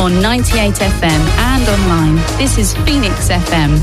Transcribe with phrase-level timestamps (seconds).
[0.00, 2.16] on 98 FM and online.
[2.38, 3.78] This is Phoenix FM.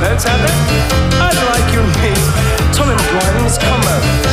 [0.00, 0.50] Folks out there.
[1.22, 4.23] I'd like you to meet Tommy McGuire's combo.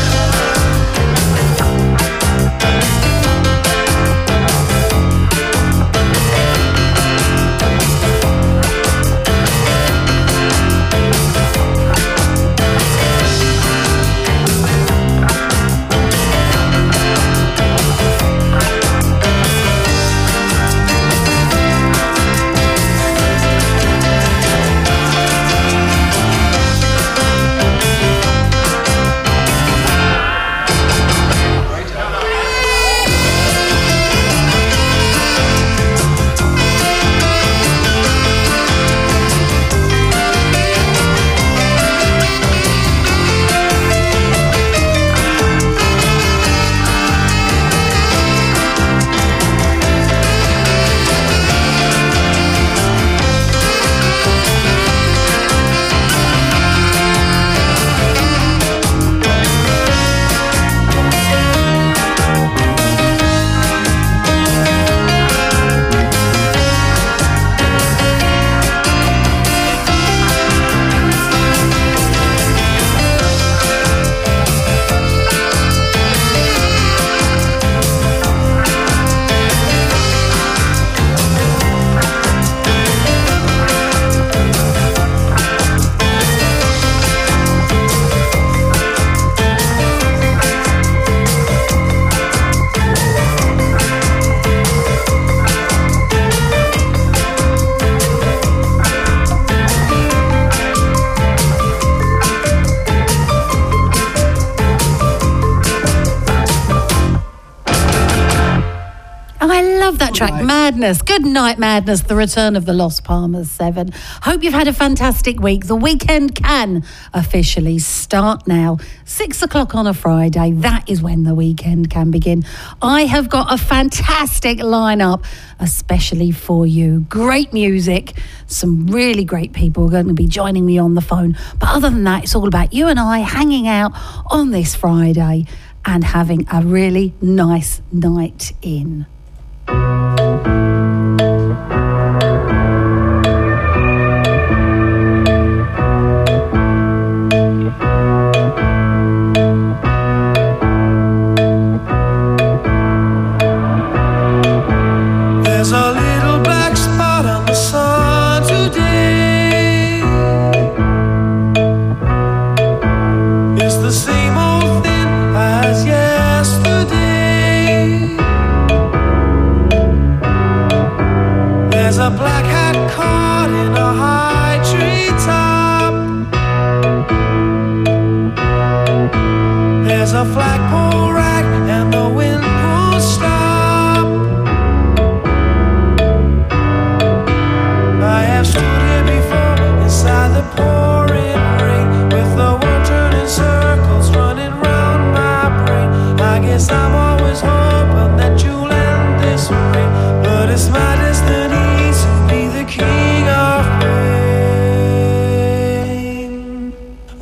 [110.21, 111.01] That Madness.
[111.01, 113.89] Good night, Madness, the return of the Los Palmas 7.
[114.21, 115.65] Hope you've had a fantastic week.
[115.65, 118.77] The weekend can officially start now.
[119.03, 122.45] Six o'clock on a Friday, that is when the weekend can begin.
[122.83, 125.25] I have got a fantastic lineup,
[125.59, 126.99] especially for you.
[127.09, 128.13] Great music,
[128.45, 131.35] some really great people are going to be joining me on the phone.
[131.57, 133.93] But other than that, it's all about you and I hanging out
[134.29, 135.47] on this Friday
[135.83, 139.07] and having a really nice night in.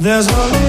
[0.09, 0.68] There's a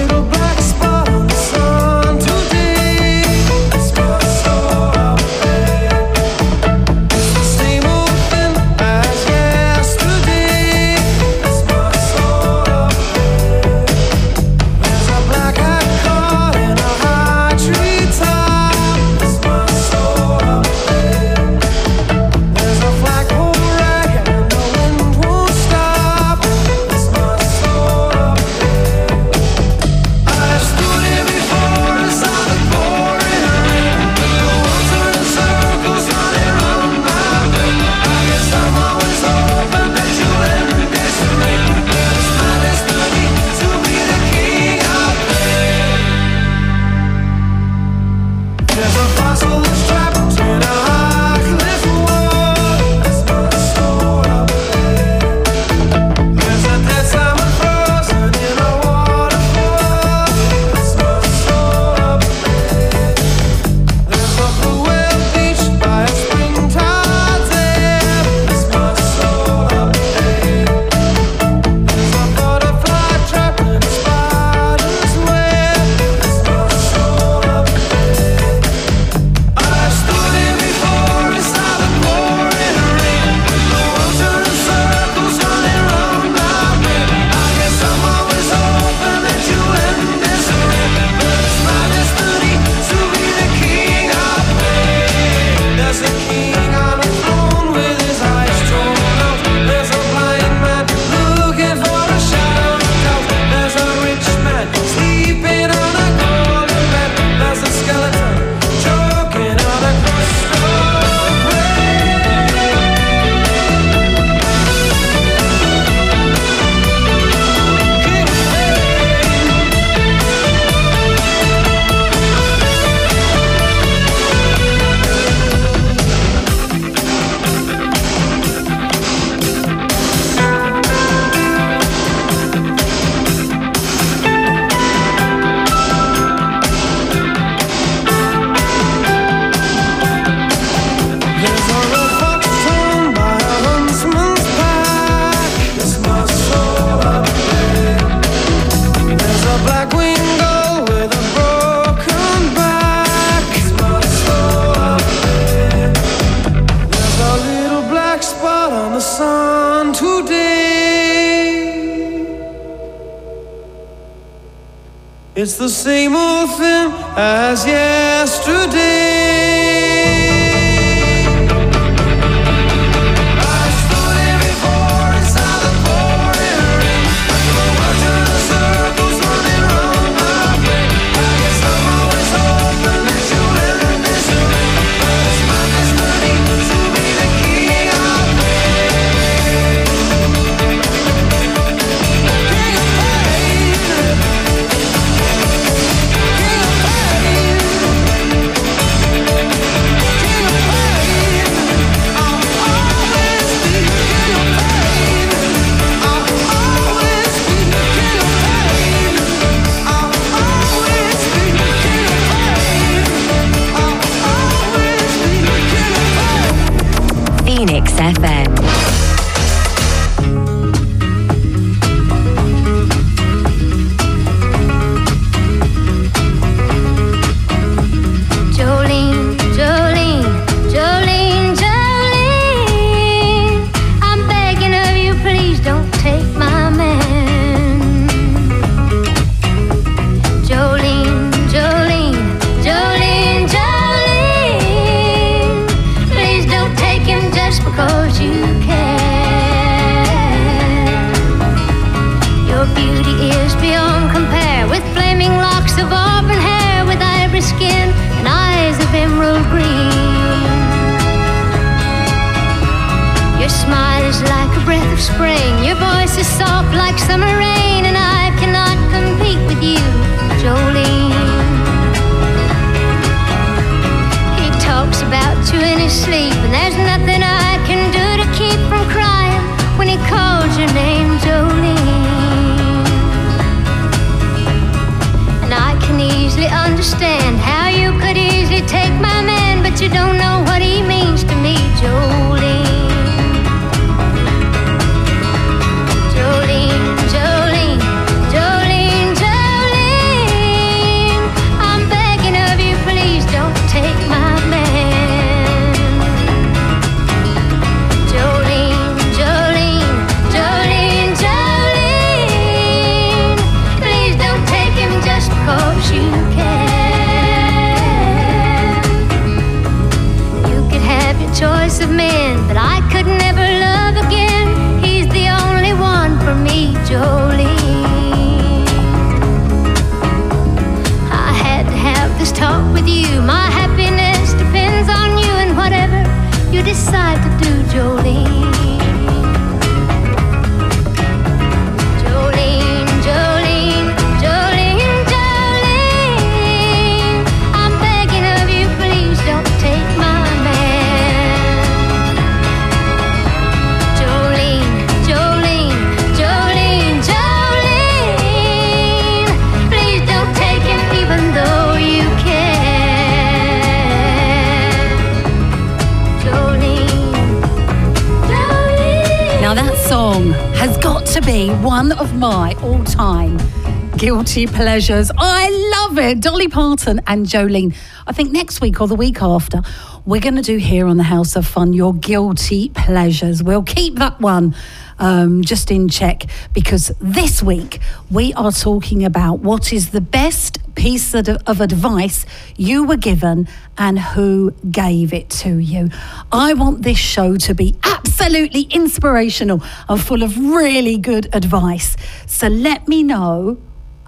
[374.41, 375.11] guilty pleasures.
[375.17, 376.19] I love it.
[376.19, 377.75] Dolly Parton and Jolene.
[378.07, 379.61] I think next week or the week after,
[380.05, 383.43] we're going to do here on the House of Fun your guilty pleasures.
[383.43, 384.55] We'll keep that one.
[384.97, 387.79] Um, just in check because this week
[388.11, 392.23] we are talking about what is the best piece of, of advice
[392.55, 393.47] you were given
[393.79, 395.89] and who gave it to you.
[396.31, 401.97] I want this show to be absolutely inspirational and full of really good advice.
[402.27, 403.57] So let me know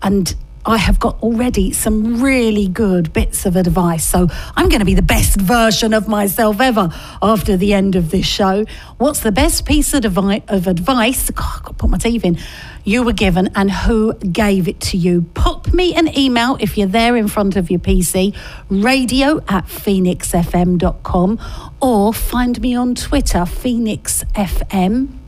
[0.03, 4.05] and I have got already some really good bits of advice.
[4.05, 6.89] So I'm going to be the best version of myself ever
[7.21, 8.63] after the end of this show.
[8.97, 11.29] What's the best piece of, advice?
[11.31, 12.37] God, I've got to put my teeth in.
[12.85, 15.23] You were given and who gave it to you?
[15.33, 18.35] Pop me an email if you're there in front of your PC,
[18.69, 21.39] radio at phoenixfm.com,
[21.81, 25.22] or find me on Twitter, Phoenix FM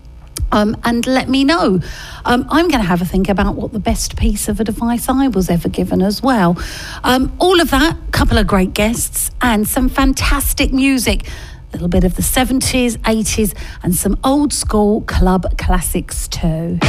[0.55, 1.81] um, and let me know.
[2.23, 5.27] Um, I'm going to have a think about what the best piece of advice I
[5.27, 6.57] was ever given as well.
[7.03, 11.27] Um, all of that, a couple of great guests, and some fantastic music.
[11.27, 16.79] A little bit of the 70s, 80s, and some old school club classics too.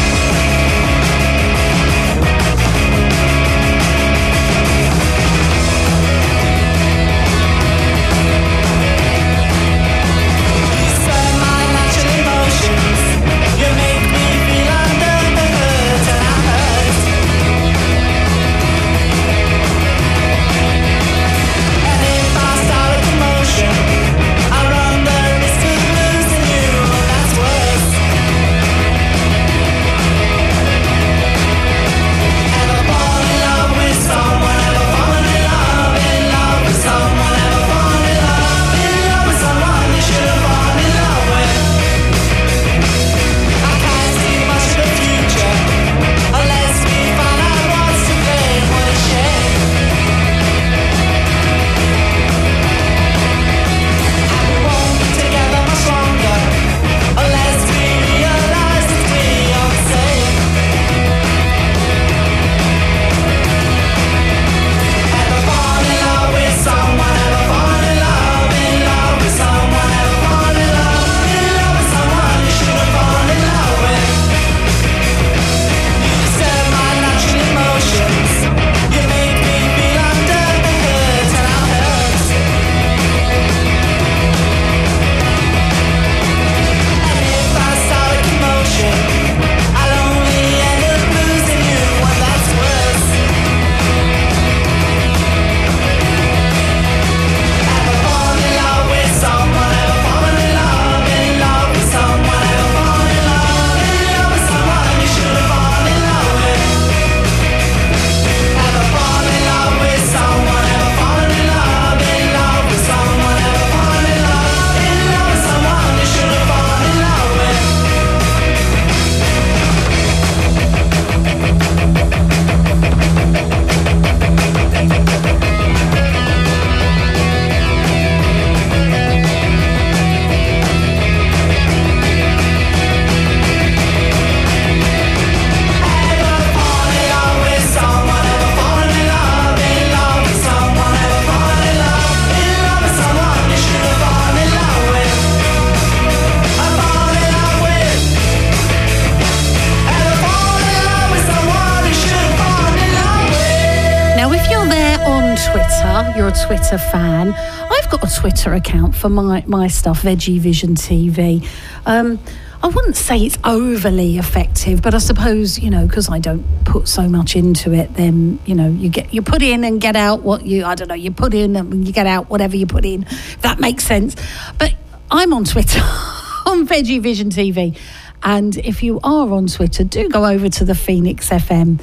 [159.07, 161.47] For my, my stuff, Veggie Vision TV.
[161.85, 162.19] Um,
[162.61, 166.89] I wouldn't say it's overly effective, but I suppose you know because I don't put
[166.89, 167.95] so much into it.
[167.95, 170.89] Then you know you get you put in and get out what you I don't
[170.89, 173.07] know you put in and you get out whatever you put in.
[173.43, 174.17] That makes sense.
[174.59, 174.75] But
[175.09, 175.81] I'm on Twitter
[176.47, 177.79] on Veggie Vision TV,
[178.25, 181.81] and if you are on Twitter, do go over to the Phoenix FM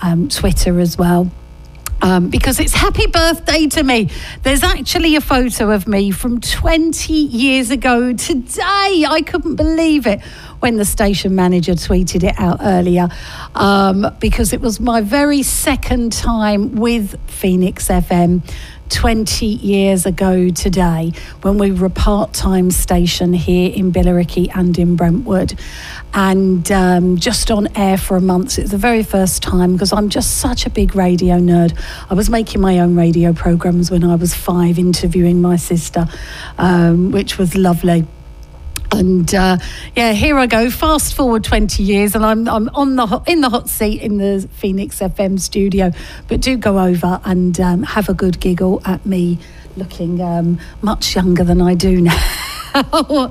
[0.00, 1.30] um, Twitter as well
[2.02, 4.10] um, because it's happy birthday to me.
[4.42, 9.06] There's actually a photo of me from 20 years ago today.
[9.08, 10.20] I couldn't believe it
[10.60, 13.08] when the station manager tweeted it out earlier
[13.54, 18.42] um, because it was my very second time with Phoenix FM.
[18.92, 24.78] 20 years ago today when we were a part time station here in Billericay and
[24.78, 25.58] in Brentwood
[26.12, 28.58] and um, just on air for a month.
[28.58, 31.76] It was the very first time because I'm just such a big radio nerd.
[32.10, 36.06] I was making my own radio programs when I was five, interviewing my sister,
[36.58, 38.06] um, which was lovely.
[38.92, 39.56] And uh,
[39.96, 40.70] yeah, here I go.
[40.70, 44.18] Fast forward 20 years, and I'm, I'm on the hot, in the hot seat in
[44.18, 45.92] the Phoenix FM studio.
[46.28, 49.38] But do go over and um, have a good giggle at me
[49.76, 53.30] looking um, much younger than I do now.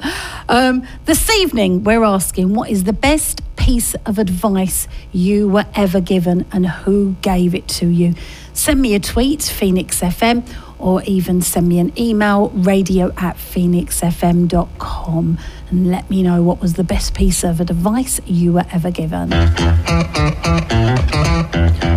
[0.50, 6.02] um, this evening, we're asking what is the best piece of advice you were ever
[6.02, 8.16] given and who gave it to you?
[8.54, 10.48] Send me a tweet, Phoenix FM,
[10.82, 15.38] or even send me an email, radio at phoenixfm.com,
[15.70, 19.32] and let me know what was the best piece of advice you were ever given.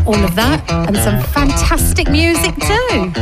[0.06, 3.12] All of that and some fantastic music too.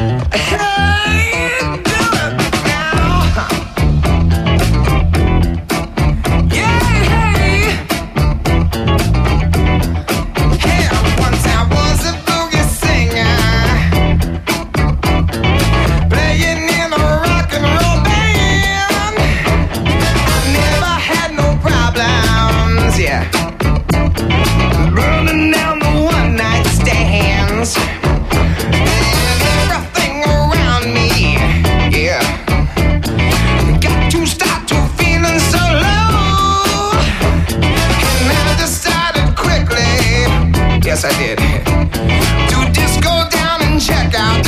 [41.02, 41.38] Yes, I did.
[42.52, 44.44] To just down and check out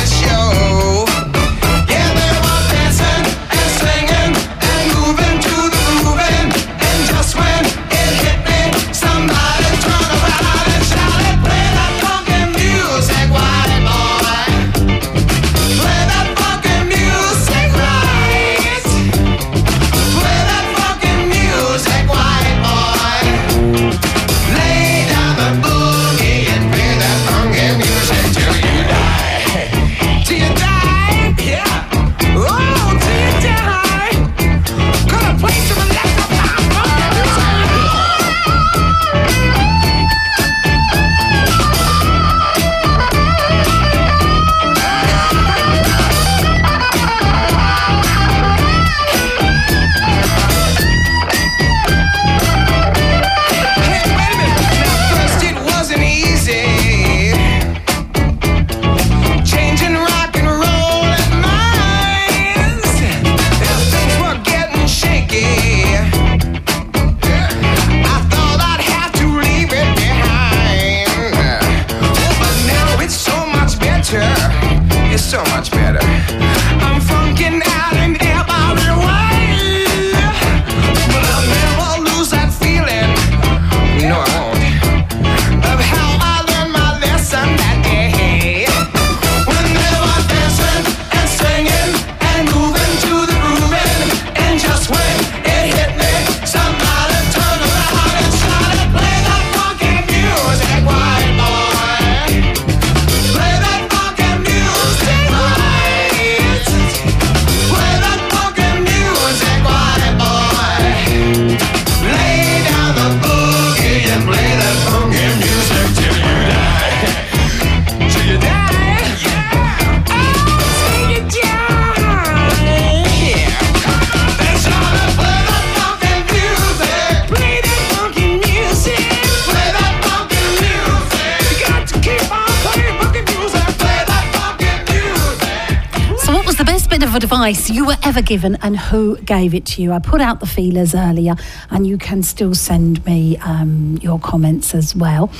[137.15, 139.93] of advice you were ever given and who gave it to you?
[139.93, 141.35] I put out the feelers earlier,
[141.69, 145.31] and you can still send me um, your comments as well.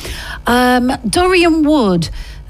[0.47, 2.09] Um, Dorian Wood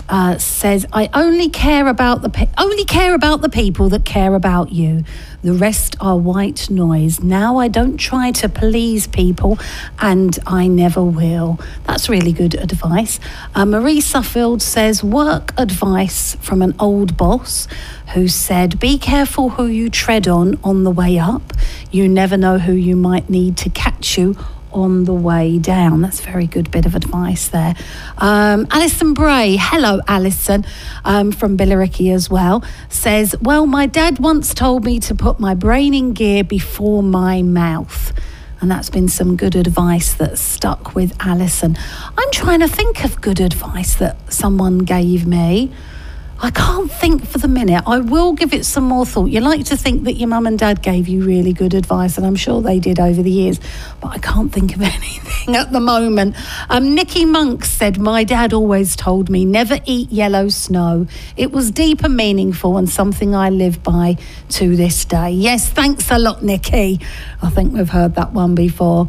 [0.09, 4.35] uh, says, "I only care about the pe- only care about the people that care
[4.35, 5.03] about you.
[5.45, 7.21] The rest are white noise.
[7.21, 9.59] Now I don't try to please people,
[9.99, 13.19] and I never will." That's really good advice.
[13.53, 17.67] Uh, Marie Suffield says, "Work advice from an old boss."
[18.15, 21.53] Who said, Be careful who you tread on on the way up.
[21.91, 24.35] You never know who you might need to catch you
[24.75, 26.01] on the way down.
[26.01, 27.73] That's a very good bit of advice there.
[28.17, 30.65] Um, Alison Bray, hello, Alison,
[31.05, 35.55] um, from Billericay as well, says, Well, my dad once told me to put my
[35.55, 38.13] brain in gear before my mouth.
[38.61, 41.77] And that's been some good advice that stuck with Alison.
[42.17, 45.71] I'm trying to think of good advice that someone gave me.
[46.41, 47.83] I can't think for the minute.
[47.87, 49.27] I will give it some more thought.
[49.27, 52.25] You like to think that your mum and dad gave you really good advice, and
[52.25, 53.59] I'm sure they did over the years,
[54.01, 56.35] but I can't think of anything at the moment.
[56.69, 61.07] Um, Nikki Monk said, My dad always told me never eat yellow snow.
[61.37, 64.17] It was deep and meaningful and something I live by
[64.49, 65.31] to this day.
[65.31, 66.99] Yes, thanks a lot, Nikki.
[67.41, 69.07] I think we've heard that one before.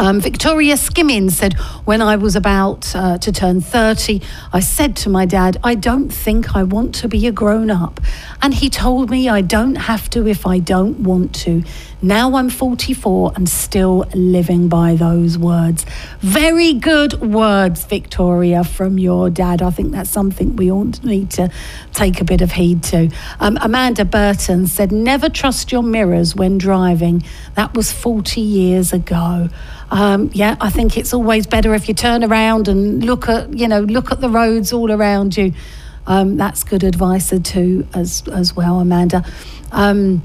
[0.00, 1.52] Um, Victoria Skimmins said,
[1.84, 6.08] When I was about uh, to turn 30, I said to my dad, I don't
[6.08, 8.00] think I want to be a grown up.
[8.40, 11.64] And he told me I don't have to if I don't want to.
[12.02, 15.84] Now I'm 44 and still living by those words.
[16.20, 19.60] Very good words, Victoria, from your dad.
[19.60, 21.50] I think that's something we all need to
[21.92, 23.10] take a bit of heed to.
[23.38, 27.22] Um, Amanda Burton said, Never trust your mirrors when driving.
[27.54, 29.50] That was 40 years ago.
[29.90, 33.68] Um, yeah, I think it's always better if you turn around and look at, you
[33.68, 35.52] know, look at the roads all around you.
[36.06, 39.22] Um, that's good advice too, as as well, Amanda.
[39.70, 40.22] Um,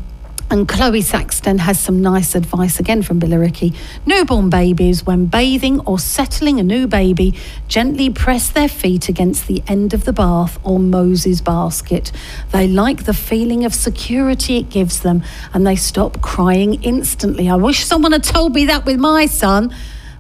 [0.50, 3.76] and Chloe Saxton has some nice advice again from Billericay.
[4.06, 7.34] Newborn babies, when bathing or settling a new baby,
[7.68, 12.12] gently press their feet against the end of the bath or Moses basket.
[12.52, 17.50] They like the feeling of security it gives them and they stop crying instantly.
[17.50, 19.74] I wish someone had told me that with my son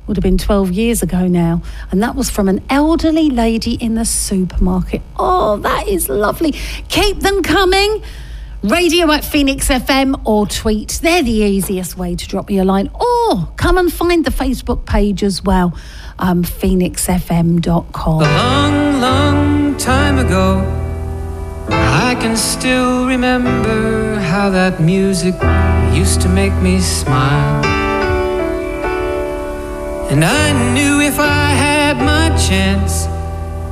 [0.08, 1.62] would have been 12 years ago now.
[1.92, 5.02] And that was from an elderly lady in the supermarket.
[5.18, 6.52] Oh, that is lovely.
[6.90, 8.04] Keep them coming.
[8.64, 11.00] Radio at Phoenix FM or tweet.
[11.02, 12.90] They're the easiest way to drop me a line.
[12.94, 15.78] Or come and find the Facebook page as well,
[16.20, 18.22] um, phoenixfm.com.
[18.22, 20.60] A long, long time ago,
[21.70, 25.36] I can still remember how that music
[25.94, 27.64] used to make me smile.
[30.10, 33.08] And I knew if I had my chance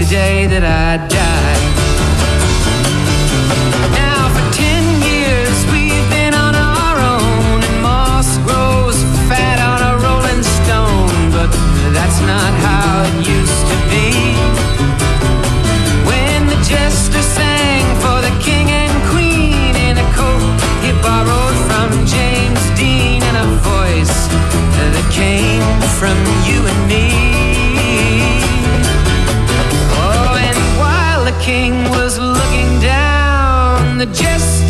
[0.00, 1.09] the day that I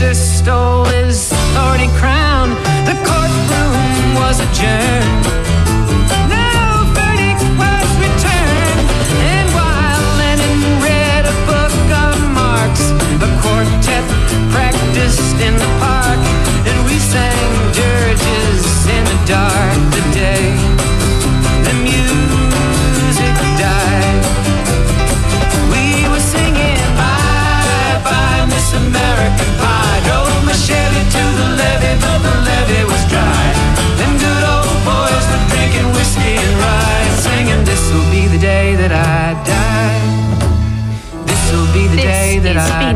[0.01, 0.70] distant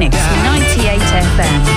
[0.05, 1.73] Phoenix 98 FM.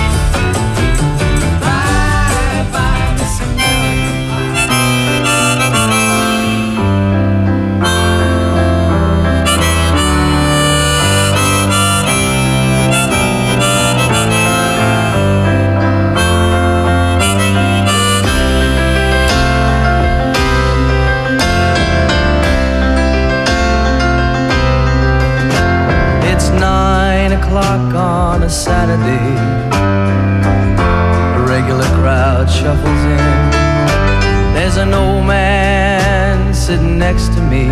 [32.48, 34.54] crowd shuffles in.
[34.54, 37.66] There's an old man sitting next to me,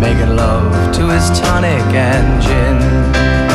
[0.00, 3.45] making love to his tonic and gin.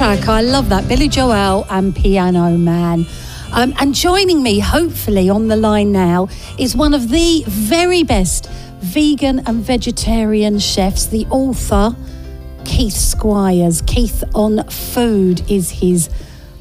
[0.00, 0.28] Track.
[0.28, 0.88] I love that.
[0.88, 3.04] Billy Joel and Piano Man.
[3.52, 8.48] Um, and joining me, hopefully, on the line now is one of the very best
[8.80, 11.94] vegan and vegetarian chefs, the author,
[12.64, 13.82] Keith Squires.
[13.82, 16.08] Keith on Food is his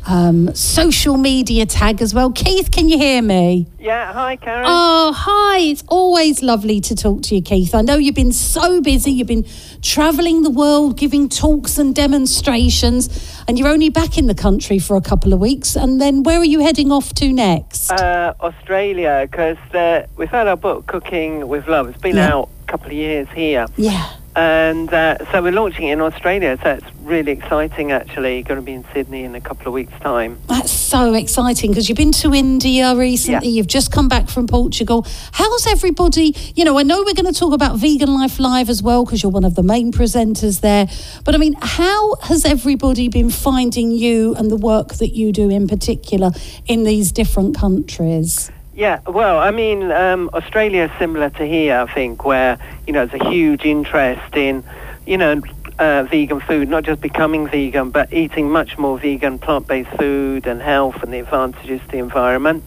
[0.10, 2.32] um, social media tag as well.
[2.32, 3.68] Keith, can you hear me?
[3.80, 4.66] Yeah, hi Karin.
[4.68, 5.60] Oh, hi.
[5.60, 7.76] It's always lovely to talk to you, Keith.
[7.76, 9.12] I know you've been so busy.
[9.12, 9.46] You've been
[9.82, 14.96] travelling the world, giving talks and demonstrations, and you're only back in the country for
[14.98, 15.76] a couple of weeks.
[15.76, 17.92] And then where are you heading off to next?
[17.92, 21.90] Uh, Australia, because uh, we've had our book Cooking with Love.
[21.90, 22.34] It's been Yeah.
[22.34, 24.10] out a couple of years here, yeah.
[24.36, 26.58] And uh, so we're launching it in Australia.
[26.64, 27.92] So it's really exciting.
[27.92, 30.38] Actually, going to be in Sydney in a couple of weeks' time.
[30.48, 33.56] That's so exciting because you've been to India recently, Yeah.
[33.56, 35.06] you've just come back from Portugal.
[35.32, 36.36] How's everybody?
[36.56, 39.24] You know, I know we're going to talk about Vegan Life Live as well because
[39.24, 40.88] you're one of the main presenters there.
[41.26, 45.50] But I mean, how has everybody been finding you and the work that you do
[45.50, 46.32] in particular
[46.68, 48.52] in these different countries?
[48.80, 53.06] Yeah, well, I mean, um, Australia is similar to here, I think, where you know
[53.06, 54.64] there's a huge interest in,
[55.06, 55.42] you know,
[55.80, 60.62] uh, vegan food, not just becoming vegan, but eating much more vegan, plant-based food and
[60.62, 62.64] health and the advantages to the environment.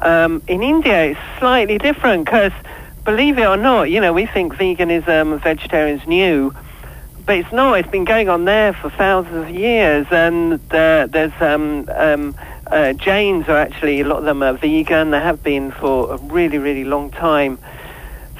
[0.00, 2.50] Um, in India, it's slightly different because,
[3.04, 6.52] believe it or not, you know, we think veganism, vegetarian's new,
[7.24, 7.74] but it's not.
[7.78, 12.34] It's been going on there for thousands of years, and uh, there's um, um,
[12.72, 15.10] uh, Jains are actually a lot of them are vegan.
[15.10, 17.58] They have been for a really, really long time.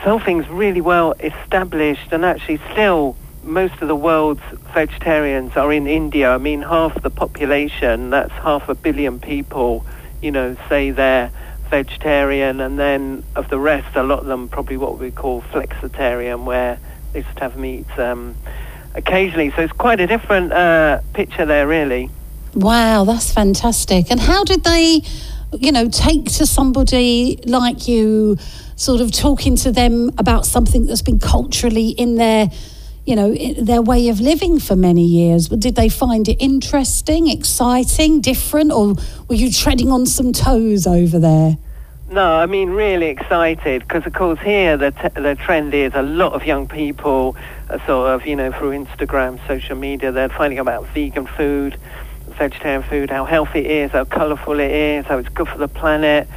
[0.02, 3.14] So things really well established, and actually still
[3.44, 4.42] most of the world's
[4.72, 6.30] vegetarians are in India.
[6.30, 9.84] I mean, half the population, that's half a billion people,
[10.22, 11.30] you know, say they're
[11.68, 16.44] vegetarian, and then of the rest, a lot of them probably what we call flexitarian,
[16.44, 16.78] where
[17.12, 18.34] they just have meat um,
[18.94, 19.50] occasionally.
[19.50, 22.10] So it's quite a different uh, picture there, really.
[22.54, 24.10] Wow, that's fantastic.
[24.10, 25.02] And how did they,
[25.58, 28.36] you know, take to somebody like you,
[28.76, 32.50] sort of talking to them about something that's been culturally in their,
[33.06, 35.48] you know, their way of living for many years?
[35.48, 38.96] Did they find it interesting, exciting, different, or
[39.28, 41.56] were you treading on some toes over there?
[42.10, 46.02] No, I mean really excited because, of course, here the t- the trend is a
[46.02, 47.34] lot of young people
[47.86, 51.78] sort of you know through Instagram, social media, they're finding out about vegan food,
[52.36, 55.68] vegetarian food, how healthy it is, how colourful it is, how it's good for the
[55.68, 56.28] planet.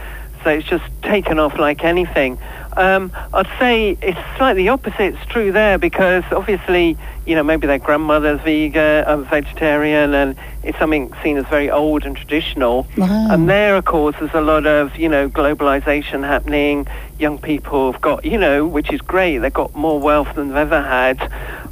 [0.43, 2.37] So it's just taken off like anything.
[2.77, 5.15] Um, I'd say it's slightly opposite.
[5.15, 10.77] It's true there because obviously, you know, maybe their grandmother's vegan, uh, vegetarian, and it's
[10.77, 12.85] something seen as very old and traditional.
[12.95, 13.31] Wow.
[13.31, 16.85] And there, of course, there's a lot of, you know, globalization happening.
[17.17, 19.39] Young people have got, you know, which is great.
[19.39, 21.17] They've got more wealth than they've ever had.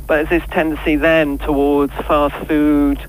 [0.08, 3.00] But there's this tendency then towards fast food,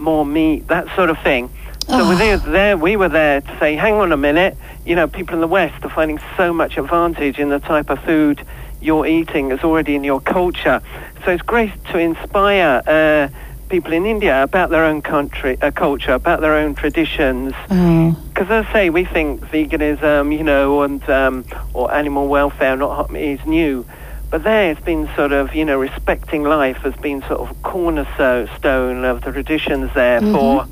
[0.00, 1.50] more meat, that sort of thing.
[1.86, 2.08] So Oh.
[2.08, 5.34] we're there, there, we were there to say, hang on a minute, you know, people
[5.34, 8.40] in the West are finding so much advantage in the type of food
[8.80, 10.80] you're eating is already in your culture.
[11.24, 13.28] So it's great to inspire uh,
[13.68, 17.52] people in India about their own country, uh, culture, about their own traditions.
[17.68, 23.14] Because as I say, we think veganism, you know, and um, or animal welfare not
[23.14, 23.84] is new,
[24.30, 29.04] but there it's been sort of, you know, respecting life has been sort of cornerstone
[29.04, 30.34] of the traditions there mm-hmm.
[30.34, 30.66] for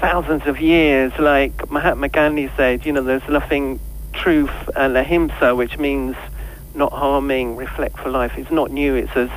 [0.00, 1.12] thousands of years.
[1.18, 3.80] Like Mahatma Gandhi said, you know, there's nothing
[4.14, 6.16] truth uh, and ahimsa, which means
[6.74, 8.38] not harming, reflect for life.
[8.38, 8.94] It's not new.
[8.94, 9.30] It's as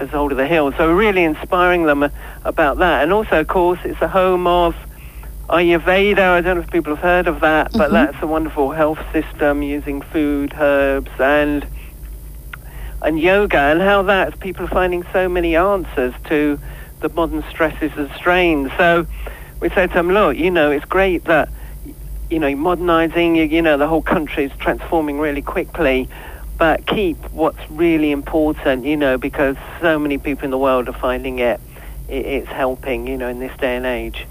[0.00, 0.72] as old as the hill.
[0.72, 2.08] So really inspiring them uh,
[2.44, 3.02] about that.
[3.02, 4.74] And also, of course, it's a home of
[5.48, 6.18] Ayurveda.
[6.18, 7.94] I don't know if people have heard of that, but mm-hmm.
[7.94, 11.66] that's a wonderful health system using food, herbs, and
[13.04, 16.58] and yoga, and how that's people are finding so many answers to
[17.00, 18.70] the modern stresses and strains.
[18.76, 19.06] So
[19.60, 21.48] we said to them, look, you know, it's great that
[22.32, 26.08] you know, modernizing, you, you know, the whole country is transforming really quickly,
[26.56, 30.94] but keep what's really important, you know, because so many people in the world are
[30.94, 31.60] finding it,
[32.08, 34.26] it it's helping, you know, in this day and age.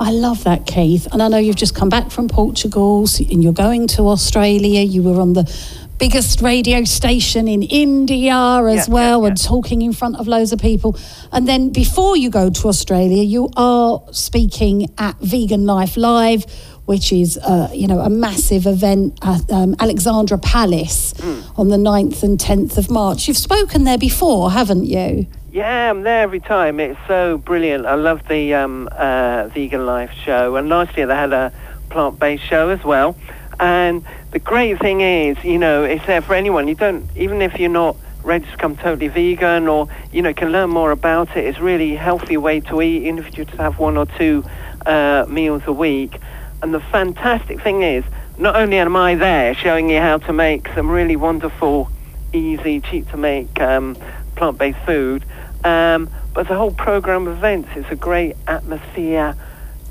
[0.00, 1.06] I love that, Keith.
[1.12, 4.80] And I know you've just come back from Portugal and you're going to Australia.
[4.80, 5.44] You were on the
[5.98, 10.52] biggest radio station in India as Yeah, well yeah, and talking in front of loads
[10.52, 10.96] of people.
[11.30, 16.44] And then before you go to Australia, you are speaking at Vegan Life Live,
[16.86, 21.42] which is, uh, you know, a massive event at um, Alexandra Palace Mm.
[21.58, 23.28] on the 9th and 10th of March.
[23.28, 25.26] You've spoken there before, haven't you?
[25.52, 26.80] Yeah, I'm there every time.
[26.80, 27.86] It's so brilliant.
[27.86, 30.56] I love the um, uh, Vegan Life show.
[30.56, 31.52] And last year they had a
[31.90, 33.14] plant-based show as well.
[33.60, 34.02] And
[34.32, 36.66] the great thing is, you know, it's there for anyone.
[36.66, 40.50] You don't, even if you're not ready to become totally vegan, or you know, can
[40.50, 41.44] learn more about it.
[41.44, 44.44] It's a really healthy way to eat, even if you just have one or two
[44.86, 46.18] uh, meals a week.
[46.62, 48.04] And the fantastic thing is,
[48.38, 51.90] not only am I there showing you how to make some really wonderful,
[52.32, 53.96] easy, cheap to make um,
[54.36, 55.24] plant-based food,
[55.64, 59.36] um, but the whole program of events is a great atmosphere.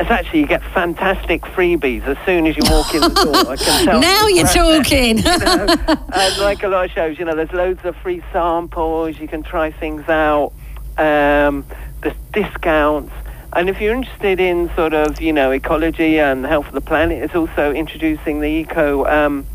[0.01, 3.51] It's actually you get fantastic freebies as soon as you walk in the door.
[3.51, 5.17] I can tell now you you're talking.
[5.19, 5.67] you know,
[6.11, 9.19] and like a lot of shows, you know, there's loads of free samples.
[9.19, 10.53] You can try things out.
[10.97, 11.63] Um,
[12.01, 13.13] there's discounts.
[13.53, 16.81] And if you're interested in sort of, you know, ecology and the health of the
[16.81, 19.45] planet, it's also introducing the eco um,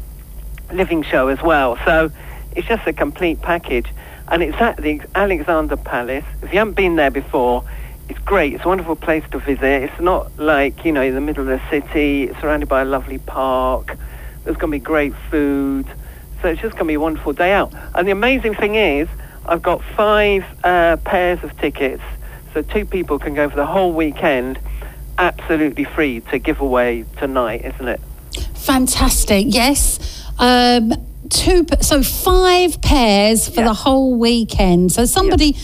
[0.72, 1.76] living show as well.
[1.84, 2.12] So
[2.54, 3.88] it's just a complete package.
[4.28, 6.24] And it's at the Alexandra Palace.
[6.40, 7.64] If you haven't been there before,
[8.08, 8.54] it's great.
[8.54, 9.64] It's a wonderful place to visit.
[9.84, 12.24] It's not like, you know, in the middle of the city.
[12.24, 13.96] It's surrounded by a lovely park.
[14.44, 15.86] There's going to be great food.
[16.42, 17.72] So it's just going to be a wonderful day out.
[17.94, 19.08] And the amazing thing is,
[19.44, 22.02] I've got five uh, pairs of tickets.
[22.54, 24.58] So two people can go for the whole weekend
[25.18, 28.00] absolutely free to give away tonight, isn't it?
[28.54, 29.46] Fantastic.
[29.48, 30.24] Yes.
[30.38, 30.92] Um,
[31.30, 31.66] two.
[31.80, 33.68] So five pairs for Yeah.
[33.68, 34.92] the whole weekend.
[34.92, 35.56] So somebody,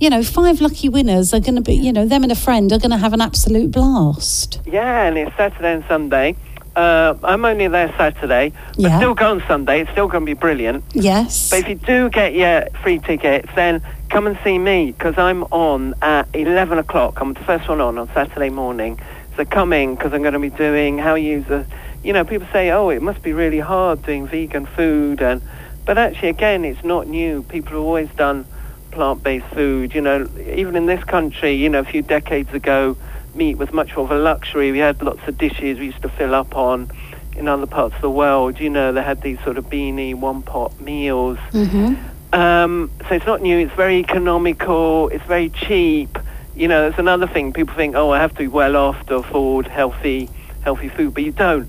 [0.00, 2.72] you know, five lucky winners are going to be, you know, them and a friend
[2.72, 4.60] are going to have an absolute blast.
[4.64, 6.36] Yeah, and it's Saturday and Sunday.
[6.74, 8.96] Uh, I'm only there Saturday, but Yeah.
[8.96, 9.82] still go on Sunday.
[9.82, 10.84] It's still going to be brilliant.
[10.94, 11.50] Yes.
[11.50, 15.42] But if you do get your free tickets, then come and see me because I'm
[15.50, 17.20] on at 11 o'clock.
[17.20, 18.98] I'm the first one on on Saturday morning.
[19.36, 21.66] So come in because I'm going to be doing how you use a,
[22.02, 25.20] you know, people say, oh, it must be really hard doing vegan food.
[25.20, 25.42] and
[25.84, 27.42] But actually, again, it's not new.
[27.42, 28.46] People have always done
[28.90, 29.94] plant-based food.
[29.94, 32.96] You know, even in this country, you know, a few decades ago,
[33.34, 34.72] meat was much more of a luxury.
[34.72, 36.90] We had lots of dishes we used to fill up on.
[37.36, 40.80] In other parts of the world, you know, they had these sort of beanie, one-pot
[40.80, 41.38] meals.
[41.52, 41.94] hmm
[42.32, 43.58] Um, so it's not new.
[43.58, 45.08] It's very economical.
[45.08, 46.18] It's very cheap.
[46.54, 47.52] You know, it's another thing.
[47.52, 50.28] People think, oh, I have to be well off to afford healthy,
[50.62, 51.68] healthy food, but you don't.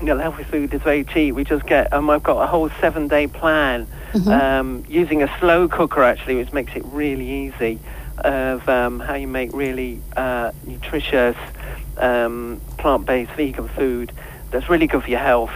[0.00, 1.34] You know, healthy food is very cheap.
[1.34, 1.92] We just get.
[1.92, 6.74] Um, I've got a whole seven-day plan um, using a slow cooker actually, which makes
[6.76, 7.78] it really easy.
[8.18, 11.36] Of um, how you make really uh, nutritious,
[11.96, 14.12] um, plant-based vegan food
[14.50, 15.50] that's really good for your health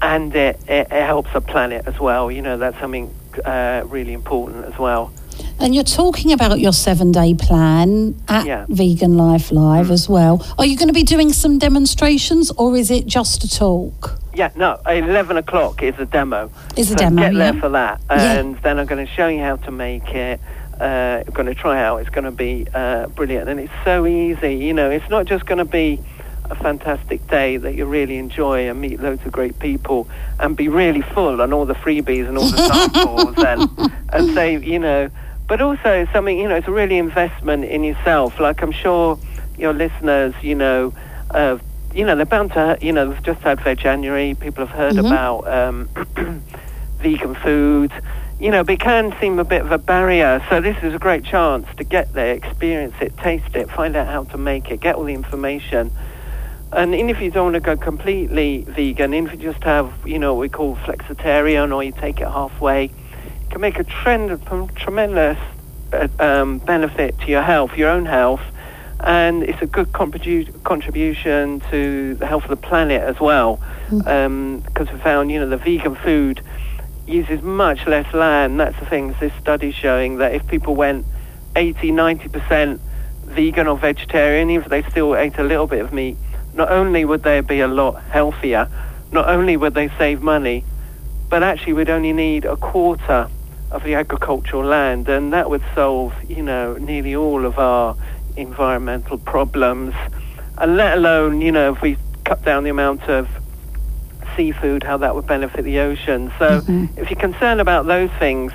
[0.00, 2.30] and it, it, it helps the planet as well.
[2.30, 3.12] You know, that's something
[3.44, 5.12] uh, really important as well.
[5.60, 8.66] And you're talking about your seven day plan at Yeah.
[8.68, 10.46] Vegan Life Live as well.
[10.58, 14.20] Are you going to be doing some demonstrations or is it just a talk?
[14.38, 16.48] Yeah, no, 11 o'clock is a demo.
[16.76, 18.00] Is a So demo, Get there for that.
[18.08, 18.34] Yeah.
[18.34, 20.40] And then I'm going to show you how to make it.
[20.80, 21.96] Uh, I'm going to try out.
[21.96, 23.48] It's going to be uh, brilliant.
[23.48, 24.54] And it's so easy.
[24.54, 25.98] You know, it's not just going to be
[26.44, 30.08] a fantastic day that you really enjoy and meet loads of great people
[30.38, 34.56] and be really full on all the freebies and all the samples and, and say,
[34.56, 35.10] you know,
[35.48, 38.38] but also something, you know, it's a really investment in yourself.
[38.38, 39.18] Like I'm sure
[39.58, 40.94] your listeners, you know,
[41.32, 41.58] uh,
[41.94, 44.38] you know, they're bound to, you know, we've just had Veganuary.
[44.38, 45.06] People have heard Mhm.
[45.06, 45.88] about um,
[47.00, 47.92] vegan food.
[48.40, 50.40] You know, but it can seem a bit of a barrier.
[50.48, 54.06] So this is a great chance to get there, experience it, taste it, find out
[54.06, 55.90] how to make it, get all the information.
[56.72, 59.92] And even if you don't want to go completely vegan, even if you just have,
[60.06, 63.84] you know, what we call flexitarian or you take it halfway, it can make a
[63.84, 64.40] trend,
[64.76, 65.38] tremendous
[65.92, 68.42] uh, um, benefit to your health, your own health,
[69.00, 73.56] and it's a good contribu- contribution to the health of the planet as well.
[73.88, 74.08] Hmm.
[74.08, 76.42] Um, because we found, you know, the vegan food
[77.06, 78.60] uses much less land.
[78.60, 79.14] That's the thing.
[79.20, 81.06] This study showing that if people went
[81.56, 82.80] 80, 90%
[83.24, 86.16] vegan or vegetarian, even if they still ate a little bit of meat,
[86.54, 88.68] not only would they be a lot healthier,
[89.12, 90.64] not only would they save money,
[91.30, 93.28] but actually we'd only need a quarter
[93.70, 97.96] of the agricultural land, and that would solve, you know, nearly all of our
[98.38, 99.94] environmental problems,
[100.56, 103.28] and let alone, you know, if we cut down the amount of
[104.36, 106.32] seafood, how that would benefit the ocean.
[106.38, 106.62] So
[106.96, 108.52] if you're concerned about those things,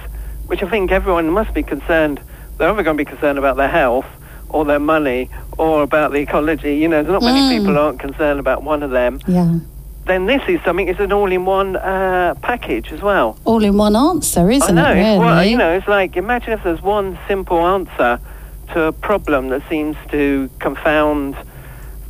[0.47, 2.21] which I think everyone must be concerned,
[2.57, 4.05] they're either going to be concerned about their health
[4.49, 6.75] or their money or about the ecology.
[6.75, 9.19] You know, there's not many people aren't concerned about one of them.
[9.27, 9.59] Yeah.
[10.05, 13.38] Then this is something, it's an all-in-one uh, package as well.
[13.45, 14.91] All in one answer, isn't I know.
[14.91, 15.03] it?
[15.03, 15.17] Really?
[15.17, 18.19] one, you know, it's like imagine if there's one simple answer
[18.74, 21.36] to a problem that seems to confound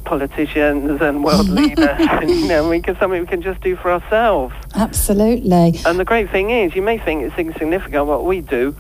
[0.06, 3.92] politicians and world leaders, and you know, we can something we can just do for
[3.92, 4.54] ourselves.
[4.76, 5.80] Absolutely.
[5.86, 8.76] And the great thing is, you may think it's insignificant what we do.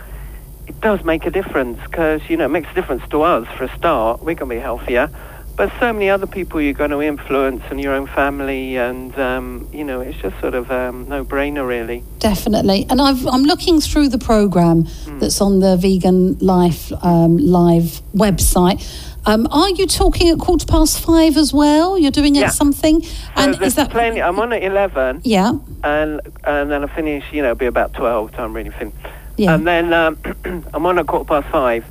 [0.67, 3.65] It does make a difference because you know it makes a difference to us for
[3.65, 4.19] a start.
[4.19, 5.09] We're going to be healthier,
[5.55, 9.67] but so many other people you're going to influence and your own family, and um,
[9.71, 12.03] you know, it's just sort of um, no-brainer, really.
[12.19, 12.85] Definitely.
[12.89, 15.19] And I've, I'm looking through the program Hmm.
[15.19, 18.81] that's on the Vegan Life um, Live website.
[19.25, 21.97] Um, are you talking at quarter past five as well?
[21.97, 22.49] You're doing Yeah.
[22.49, 23.03] something?
[23.37, 24.21] And there's is that plenty.
[24.21, 27.23] I'm on at eleven, Yeah, and and then I finish.
[27.31, 28.91] You know, it'll be about twelve time really fin.
[29.37, 29.53] yeah.
[29.55, 30.17] And then um,
[30.73, 31.85] I'm on at quarter past five.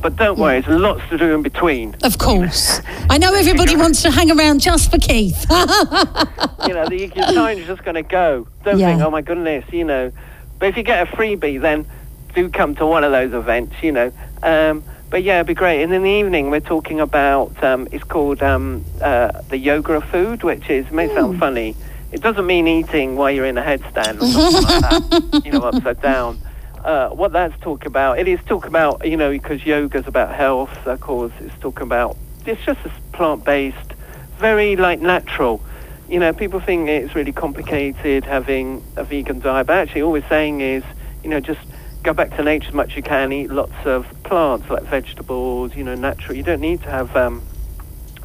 [0.00, 1.96] But don't worry, there's lots to do in between.
[2.04, 2.80] of course.
[3.10, 5.40] I know everybody wants to hang around just for Keith.
[5.50, 8.46] you know, the, your time's just going to go.
[8.64, 8.90] Don't Yeah.
[8.90, 10.12] think, oh my goodness, you know.
[10.58, 11.86] But if you get a freebie, then
[12.34, 14.12] do come to one of those events, you know.
[14.42, 15.82] Um, but yeah, it'd be great.
[15.82, 20.04] And in the evening, we're talking about, um, it's called um, uh, the yoga of
[20.04, 21.74] food, which is, may sound funny.
[22.12, 25.60] It doesn't mean eating while you're in a headstand or something like that, you know,
[25.62, 26.38] upside down.
[26.84, 30.70] Uh, what that's talk about, it is talk about, you know, because yoga's about health,
[30.86, 32.16] of course, it's talking about,
[32.46, 33.92] it's just a plant-based,
[34.38, 35.62] very, like, natural.
[36.08, 40.28] You know, people think it's really complicated having a vegan diet, but actually all we're
[40.28, 40.84] saying is,
[41.22, 41.60] you know, just
[42.02, 45.74] go back to nature as much as you can, eat lots of plants like vegetables,
[45.74, 46.36] you know, natural.
[46.36, 47.42] You don't need to have um,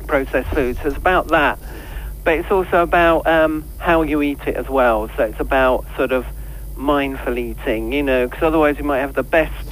[0.07, 0.79] processed foods.
[0.81, 1.59] So it's about that.
[2.23, 5.09] But it's also about um, how you eat it as well.
[5.17, 6.25] So it's about sort of
[6.75, 9.71] mindful eating, you know, because otherwise you might have the best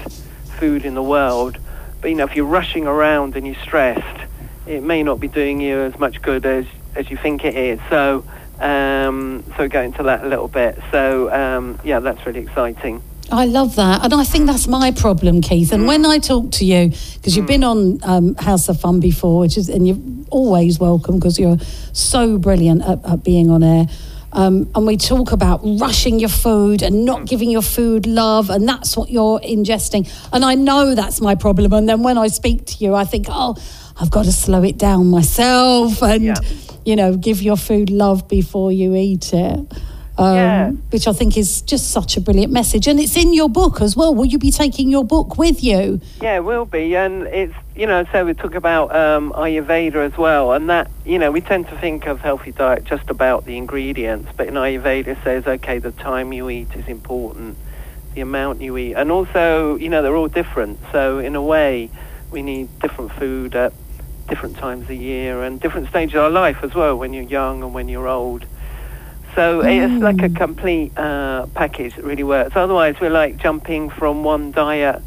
[0.60, 1.58] food in the world,
[2.02, 4.22] but, you know, if you're rushing around and you're stressed,
[4.66, 7.80] it may not be doing you as much good as, as you think it is.
[7.90, 8.24] So,
[8.60, 10.80] um, so go into that a little bit.
[10.92, 13.02] So, um, yeah, that's really exciting.
[13.32, 14.04] I love that.
[14.04, 15.72] And I think that's my problem, Keith.
[15.72, 19.40] And when I talk to you, because you've been on um, House of Fun before,
[19.40, 19.98] which is, and you're
[20.30, 21.58] always welcome because you're
[21.94, 23.86] so brilliant at, at being on air.
[24.34, 28.68] Um, and we talk about rushing your food and not giving your food love, and
[28.68, 30.10] that's what you're ingesting.
[30.32, 31.74] And I know that's my problem.
[31.74, 33.56] And then when I speak to you, I think, oh,
[34.00, 36.36] I've got to slow it down myself and, Yeah.
[36.86, 39.60] you know, give your food love before you eat it.
[40.22, 40.72] Um, Yeah.
[40.92, 42.88] Which I think is just such a brilliant message.
[42.88, 44.14] And it's in your book as well.
[44.14, 46.00] Will you be taking your book with you?
[46.22, 48.06] Yeah, it will be, and it's you know.
[48.12, 51.78] So we talk about um, Ayurveda as well, and that you know we tend to
[51.80, 55.92] think of healthy diet just about the ingredients, but in Ayurveda it says okay, the
[55.92, 57.58] time you eat is important,
[58.14, 60.80] the amount you eat, and also you know they're all different.
[60.92, 61.90] So in a way,
[62.30, 63.74] we need different food at
[64.28, 66.96] different times of year and different stages of our life as well.
[66.96, 68.46] When you're young and when you're old.
[69.36, 72.56] So it's like a complete uh, package that really works.
[72.56, 75.02] Otherwise, we're like jumping from one diet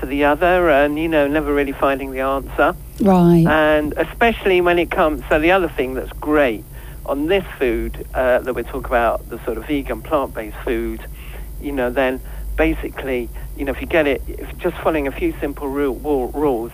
[0.00, 2.74] to the other and, you know, never really finding the answer.
[3.00, 3.46] Right.
[3.46, 6.64] And especially when it comes, so the other thing that's great
[7.06, 11.02] on this food uh, that we talk about, the sort of vegan plant-based food,
[11.60, 12.20] you know, then
[12.56, 16.30] basically, you know, if you get it, if just following a few simple ru- ru-
[16.34, 16.72] rules,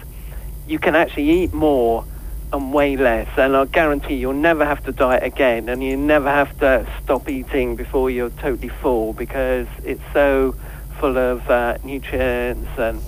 [0.67, 2.05] you can actually eat more
[2.53, 3.29] and way less.
[3.37, 7.29] And I guarantee you'll never have to diet again, and you never have to stop
[7.29, 10.55] eating before you're totally full because it's so
[10.99, 13.01] full of uh, nutrients and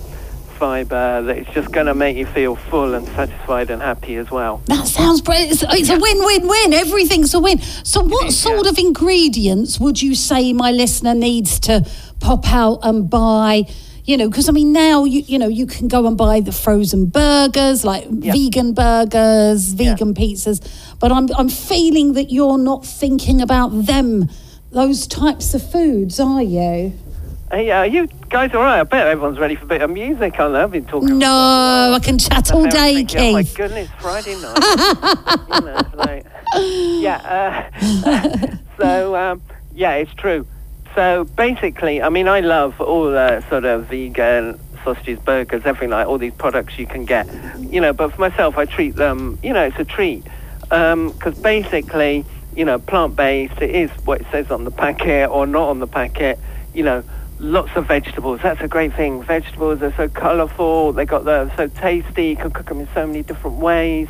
[0.59, 4.29] fiber that it's just going to make you feel full and satisfied and happy as
[4.29, 4.61] well.
[4.65, 5.53] That sounds brilliant.
[5.53, 6.73] It's, it's a win win win.
[6.73, 7.59] Everything's a win.
[7.59, 8.71] So, what is, sort yeah.
[8.71, 13.65] of ingredients would you say my listener needs to pop out and buy?
[14.09, 16.51] You know, because I mean, now you you know you can go and buy the
[16.51, 18.33] frozen burgers, like Yeah.
[18.33, 19.91] vegan burgers, Yeah.
[19.93, 20.61] vegan pizzas.
[20.99, 24.27] But I'm I'm feeling that you're not thinking about them,
[24.71, 26.93] those types of foods, are you?
[27.51, 28.79] Hey, uh, you guys all right?
[28.79, 30.39] I bet everyone's ready for a bit of music.
[30.39, 31.19] I've been talking.
[31.19, 34.57] No, I can chat all day, thinking, Oh my goodness, Friday night.
[35.53, 36.25] you know, like,
[36.57, 37.69] yeah.
[37.77, 39.43] Uh, so um,
[39.75, 40.47] yeah, it's true.
[40.95, 46.07] So basically, I mean, I love all the sort of vegan sausages, burgers, everything like
[46.07, 47.27] all these products you can get.
[47.59, 49.37] You know, but for myself, I treat them.
[49.43, 50.25] You know, it's a treat
[50.71, 52.25] um, because basically,
[52.55, 53.61] you know, plant-based.
[53.61, 56.39] It is what it says on the packet or not on the packet.
[56.73, 57.03] You know,
[57.39, 58.41] lots of vegetables.
[58.41, 59.23] That's a great thing.
[59.23, 60.93] Vegetables are so colourful.
[60.93, 62.29] They got the so tasty.
[62.29, 64.07] You can cook them in so many different ways,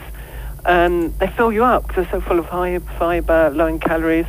[0.66, 4.26] and they fill you up because they're so full of high fibre, low in calories.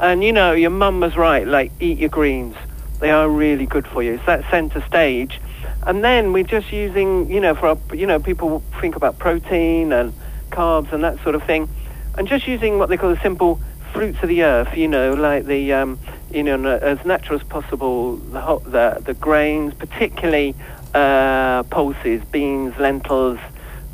[0.00, 1.46] And you know, your mum was right.
[1.46, 2.56] Like, eat your greens.
[3.00, 4.18] They are really good for you.
[4.18, 5.40] So that's centre stage.
[5.86, 9.92] And then we're just using, you know, for our, you know, people think about protein
[9.92, 10.12] and
[10.50, 11.68] carbs and that sort of thing,
[12.16, 13.60] and just using what they call the simple
[13.92, 14.76] fruits of the earth.
[14.76, 15.98] You know, like the, um,
[16.30, 18.16] you know, as natural as possible.
[18.16, 20.54] The ho- the, the grains, particularly
[20.94, 23.40] uh, pulses, beans, lentils,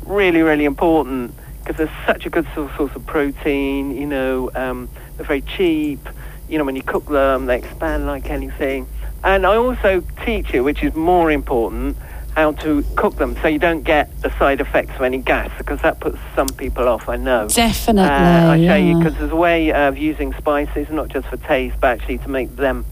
[0.05, 1.33] really, really important
[1.63, 3.95] because they're such a good source of protein.
[3.95, 4.89] You know, um,
[5.19, 5.99] they're very cheap.
[6.47, 8.87] You know, when you cook them, they expand like anything.
[9.21, 11.97] And I also teach you, which is more important,
[12.35, 15.81] how to cook them so you don't get the side effects of any gas because
[15.81, 17.09] that puts some people off.
[17.09, 17.49] I know.
[17.49, 18.09] Definitely.
[18.09, 21.75] Uh, I show you because there's a way of using spices, not just for taste,
[21.81, 22.85] but actually to make them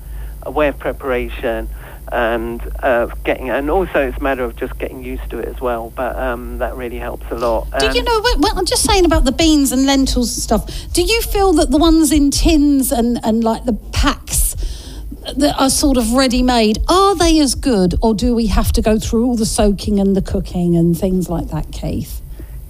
[0.44, 1.70] a way of preparation
[2.12, 3.50] and uh, getting.
[3.50, 5.92] And also, it's a matter of just getting used to it as well.
[5.96, 7.68] But um, that really helps a lot.
[7.80, 11.02] Do you know, when, I'm just saying about the beans and lentils and stuff, do
[11.02, 14.56] you feel that the ones in tins and, and like the packs
[15.36, 18.82] that are sort of ready made, are they as good or do we have to
[18.82, 22.22] go through all the soaking and the cooking and things like that, Keith?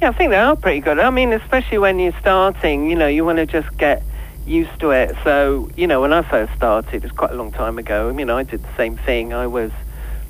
[0.01, 0.99] Yeah, I think they are pretty good.
[0.99, 4.03] I mean, especially when you're starting, you know, you want to just get
[4.47, 5.15] used to it.
[5.23, 8.09] So, you know, when I first started, it was quite a long time ago.
[8.09, 9.33] I mean, I did the same thing.
[9.33, 9.71] I was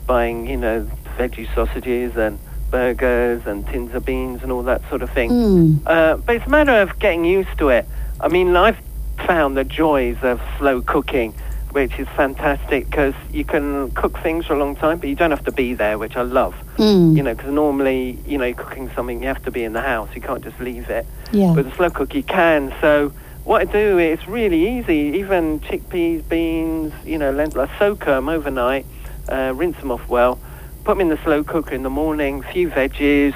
[0.05, 2.39] buying, you know, veggie sausages and
[2.71, 5.29] burgers and tins of beans and all that sort of thing.
[5.29, 5.81] Mm.
[5.85, 7.85] Uh, but it's a matter of getting used to it.
[8.19, 8.77] I mean, I've
[9.25, 11.33] found the joys of slow cooking,
[11.71, 15.31] which is fantastic because you can cook things for a long time, but you don't
[15.31, 16.55] have to be there, which I love.
[16.77, 17.15] Mm.
[17.15, 20.09] You know, because normally, you know, cooking something, you have to be in the house.
[20.15, 21.05] You can't just leave it.
[21.31, 21.53] Yeah.
[21.53, 22.73] With a slow cook, you can.
[22.81, 23.11] So
[23.47, 25.17] what I do, it's really easy.
[25.19, 28.85] Even chickpeas, beans, you know, lentils, I soak them overnight,
[29.29, 30.37] uh, rinse them off well,
[30.83, 33.33] put them in the slow cooker in the morning, few veggies,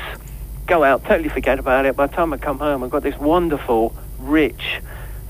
[0.68, 1.96] go out, totally forget about it.
[1.96, 4.82] By the time I come home, I've got this wonderful, rich,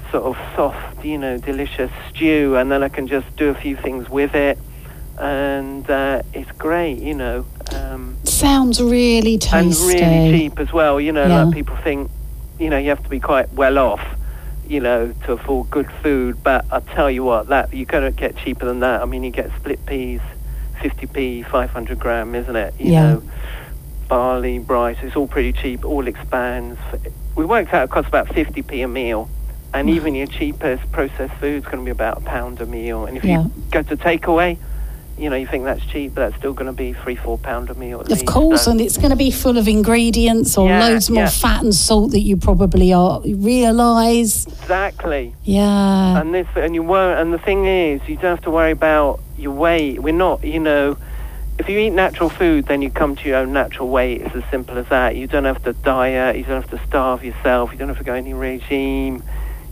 [0.10, 3.76] sort of soft, you know, delicious stew, and then I can just do a few
[3.76, 4.58] things with it.
[5.20, 7.46] And uh, it's great, you know.
[7.72, 11.00] Um, Sounds really tasty and really cheap as well.
[11.00, 11.44] You know, Yeah.
[11.44, 12.10] like people think,
[12.58, 14.02] you know, you have to be quite well off,
[14.72, 16.41] you know, to afford good food.
[16.43, 19.01] But I tell you what, that you couldn't get cheaper than that.
[19.01, 20.22] I mean, you get split peas,
[20.80, 22.74] 50p, 500 gram, isn't it?
[22.80, 23.01] You Yeah.
[23.03, 23.24] know,
[24.07, 25.84] barley, rice, it's all pretty cheap.
[25.86, 26.80] All expands.
[27.36, 29.30] We worked out it costs about 50p a meal.
[29.74, 29.93] And mm.
[29.93, 33.05] even your cheapest processed food is going to be about a pound a meal.
[33.05, 33.43] And if Yeah.
[33.43, 34.57] you go to takeaway,
[35.18, 37.70] you know, you think that's cheap, but that's still going to be three, four pound
[37.70, 38.01] a meal.
[38.01, 38.26] Of least.
[38.26, 41.30] course, So- and it's going to be full of ingredients or Yeah, loads more yeah.
[41.30, 44.47] fat and salt that you probably are realise.
[44.47, 45.34] Exactly.
[45.43, 46.20] Yeah.
[46.22, 47.20] and this and you weren't.
[47.20, 50.59] and the thing is you don't have to worry about your weight we're not you
[50.59, 50.95] know
[51.57, 54.43] if you eat natural food then you come to your own natural weight it's as
[54.51, 57.78] simple as that you don't have to diet you don't have to starve yourself you
[57.78, 59.24] don't have to go any regime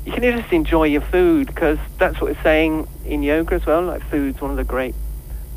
[0.06, 3.82] you can just enjoy your food because that's what it's saying in yoga as well
[3.84, 4.96] like food's one of the great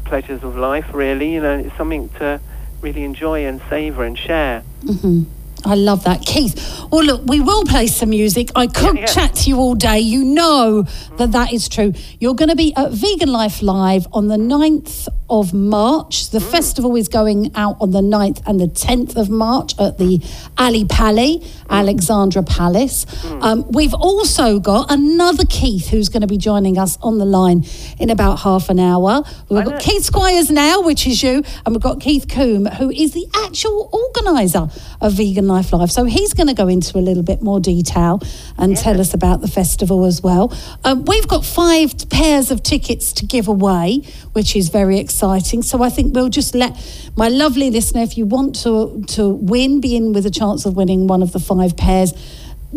[0.05, 2.41] pleasures of life really you know it's something to
[2.81, 4.61] really enjoy and savor and share.
[4.85, 5.23] Hmm
[5.65, 6.25] I love that.
[6.25, 8.51] Keith, well, look, we will play some music.
[8.57, 9.07] I could yeah.
[9.07, 9.99] chat to you all day.
[10.01, 10.83] You know
[11.19, 11.93] that that is true.
[12.19, 16.31] You're going to be at Vegan Life Live on the 9th of March.
[16.31, 16.51] The mm.
[16.51, 20.21] festival is going out on the 9th and the 10th of March at the
[20.59, 21.71] Ali Pali, mm.
[21.71, 23.05] Alexandra Palace.
[23.05, 23.43] Mm.
[23.43, 27.65] Um, we've also got another Keith who's going to be joining us on the line
[27.99, 29.23] in about half an hour.
[29.49, 29.81] We've got.
[29.81, 33.89] Keith Squires now, which is you, and we've got Keith Coombe, who is the actual
[33.93, 34.69] organiser
[35.01, 35.91] of Vegan Life Live.
[35.91, 38.21] So he's going to go into a little bit more detail
[38.57, 40.57] and tell us about the festival as well.
[40.85, 45.63] Um, we've got five pairs of tickets to give away, which is very exciting.
[45.63, 46.77] So I think we'll just let
[47.17, 50.77] my lovely listener, if you want to to win, be in with a chance of
[50.77, 52.13] winning one of the five pairs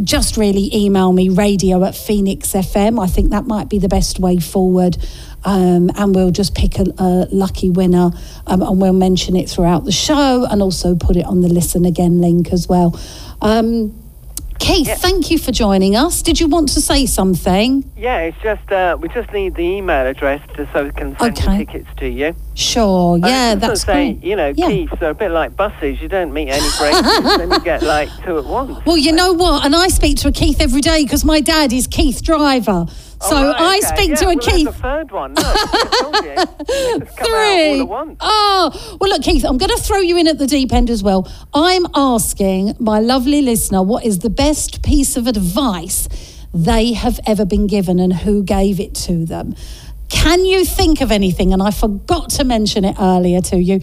[0.03, 3.01] just really email me radio at Phoenix FM.
[3.01, 4.97] I think that might be the best way forward.
[5.43, 8.11] Um, and we'll just pick a, a lucky winner
[8.47, 11.85] um, and we'll mention it throughout the show and also put it on the listen
[11.85, 12.99] again link as well.
[13.41, 13.93] Um,
[14.59, 16.21] Keith, thank you for joining us.
[16.21, 17.89] Did you want to say something?
[17.97, 21.37] yeah it's just uh, we just need the email address just so we can send
[21.37, 21.57] Okay.
[21.59, 24.17] the tickets to you Sure, I yeah, that's say.
[24.21, 24.69] You know, Yeah.
[24.69, 26.01] Keiths are a bit like buses.
[26.01, 27.01] You don't meet any breaks,
[27.37, 28.79] then you get like two at once.
[28.85, 29.65] Well, you know what?
[29.65, 32.85] And I speak to a Keith every day because my dad is Keith Driver.
[33.19, 33.87] So Oh, right, I okay.
[33.87, 34.67] speak yeah, to a well, Keith.
[34.67, 35.33] a third one.
[35.33, 36.35] No, I told you.
[36.99, 37.77] They just come out
[38.07, 38.17] Three.
[38.21, 41.03] Oh, well, look, Keith, I'm going to throw you in at the deep end as
[41.03, 41.27] well.
[41.53, 44.44] I'm asking my lovely listener what is the best
[44.83, 46.07] piece of advice
[46.53, 49.55] they have ever been given and who gave it to them.
[50.09, 51.51] Can you think of anything?
[51.51, 53.81] And I forgot to mention it earlier to you.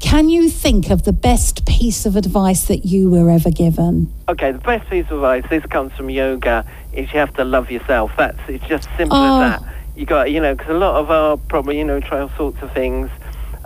[0.00, 4.12] Can you think of the best piece of advice that you were ever given?
[4.28, 7.70] Okay, the best piece of advice, this comes from yoga, is you have to love
[7.70, 8.12] yourself.
[8.16, 9.42] That's It's just simple Oh.
[9.42, 9.62] as that.
[9.96, 12.62] You got, you know, because a lot of our probably, you know, try all sorts
[12.62, 13.10] of things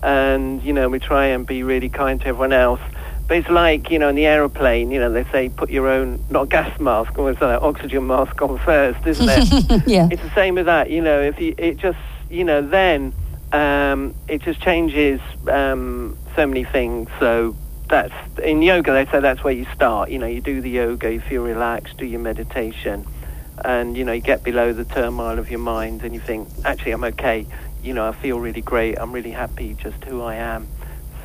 [0.02, 2.80] and, you know, we try and be really kind to everyone else.
[3.28, 6.24] But it's like, you know, in the aeroplane, you know, they say put your own,
[6.30, 9.82] not gas mask, or that oxygen mask on first, isn't it?
[9.86, 10.08] yeah.
[10.10, 10.90] it's the same with that.
[10.90, 11.98] You know, if you, it just,
[12.30, 13.12] you know, then
[13.52, 17.10] um, it just changes um, so many things.
[17.20, 17.54] So
[17.90, 18.92] that's in yoga.
[18.92, 20.10] They say that's where you start.
[20.10, 23.06] You know, you do the yoga, you feel relaxed, do your meditation,
[23.62, 26.92] and you know, you get below the turmoil of your mind, and you think, actually,
[26.92, 27.46] I'm okay.
[27.82, 28.98] You know, I feel really great.
[28.98, 30.66] I'm really happy, just who I am.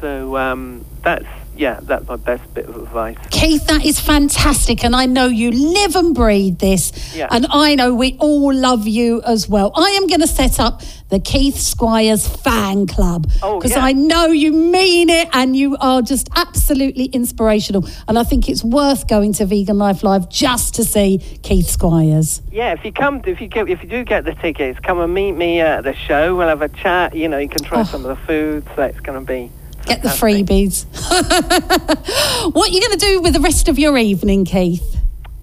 [0.01, 1.25] So um, that's
[1.55, 3.17] yeah, that's my best bit of advice.
[3.29, 4.83] Keith, that is fantastic.
[4.83, 7.15] And I know you live and breathe this.
[7.15, 7.27] Yeah.
[7.31, 9.71] And I know we all love you as well.
[9.75, 13.83] I am going to set up the Keith Squires fan club Oh, because yeah.
[13.85, 17.87] I know you mean it and you are just absolutely inspirational.
[18.07, 22.41] And I think it's worth going to Vegan Life Live just to see Keith Squires.
[22.51, 25.13] Yeah, if you come, if you get, if you do get the tickets, come and
[25.13, 26.35] meet me at the show.
[26.35, 27.15] We'll have a chat.
[27.15, 27.83] You know, you can try Oh.
[27.83, 28.65] some of the food.
[28.75, 29.51] So it's going to be.
[29.85, 30.85] Get the freebies.
[32.53, 34.97] what are you going to do with the rest of your evening, Keith?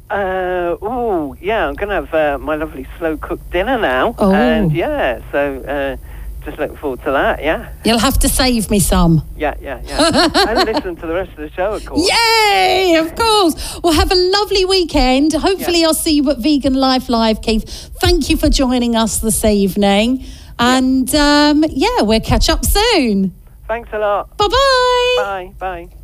[0.08, 4.14] Uh, oh, yeah, I'm going to have uh, my lovely slow cooked dinner now.
[4.18, 4.32] Oh.
[4.32, 5.96] And yeah, so uh,
[6.44, 7.42] just looking forward to that.
[7.44, 9.24] Yeah, You'll have to save me some.
[9.36, 10.28] yeah, yeah, yeah.
[10.48, 12.10] and listen to the rest of the show, of course.
[12.10, 12.96] Yay!
[12.96, 13.78] Of course.
[13.84, 15.32] Well, have a lovely weekend.
[15.34, 15.88] Hopefully, Yeah.
[15.88, 17.90] I'll see you at Vegan Life Live, Keith.
[18.00, 20.24] Thank you for joining us this evening.
[20.58, 23.34] And um, yeah, we'll catch up soon.
[23.70, 24.36] Thanks a lot.
[24.36, 25.14] Bye-bye.
[25.16, 25.82] Bye, bye.
[25.82, 25.99] Absolutely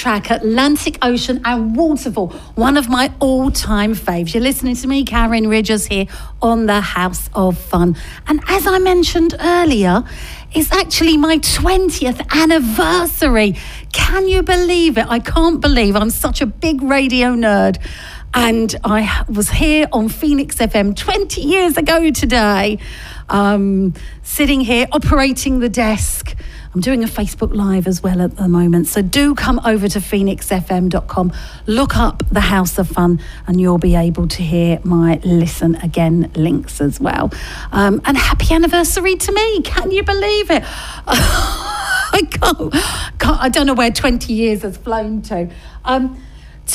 [0.00, 4.32] track, Atlantic Ocean and Waterfall, one of my all time faves.
[4.32, 6.06] You're listening to me, Karin Ridgers, here
[6.40, 7.94] on the House of Fun.
[8.26, 10.02] And as I mentioned earlier,
[10.52, 13.56] it's actually my 20th anniversary.
[13.92, 15.06] Can you believe it?
[15.06, 17.76] I can't believe I'm such a big radio nerd.
[18.32, 22.78] And I was here on Phoenix FM 20 years ago today,
[23.28, 23.92] um,
[24.22, 26.19] sitting here operating the desk
[26.72, 28.86] I'm doing a Facebook Live as well at the moment.
[28.86, 31.32] So do come over to phoenixfm.com,
[31.66, 36.30] look up the House of Fun, and you'll be able to hear my listen again
[36.36, 37.32] links as well.
[37.72, 39.62] Um, and happy anniversary to me.
[39.62, 40.62] Can you believe it?
[41.06, 42.72] I can't,
[43.18, 45.50] can't, I don't know where 20 years has flown to.
[45.84, 46.22] Um,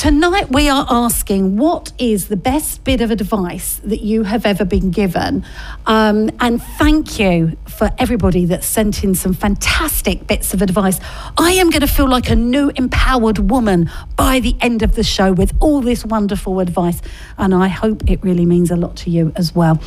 [0.06, 4.64] tonight we are asking what is the best bit of advice that you have ever
[4.64, 5.44] been given?
[5.84, 11.00] Um, and thank you for everybody that sent in some fantastic bits of advice.
[11.36, 15.02] I am going to feel like a new empowered woman by the end of the
[15.02, 17.02] show with all this wonderful advice.
[17.36, 19.80] And I hope it really means a lot to you as well.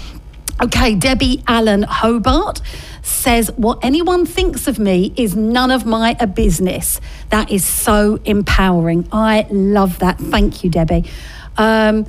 [0.62, 2.62] Okay, Debbie Allen Hobart
[3.02, 7.00] says, What anyone thinks of me is none of my business.
[7.30, 9.08] That is so empowering.
[9.12, 10.20] I love that.
[10.20, 11.06] Thank you, Debbie.
[11.58, 12.06] Um,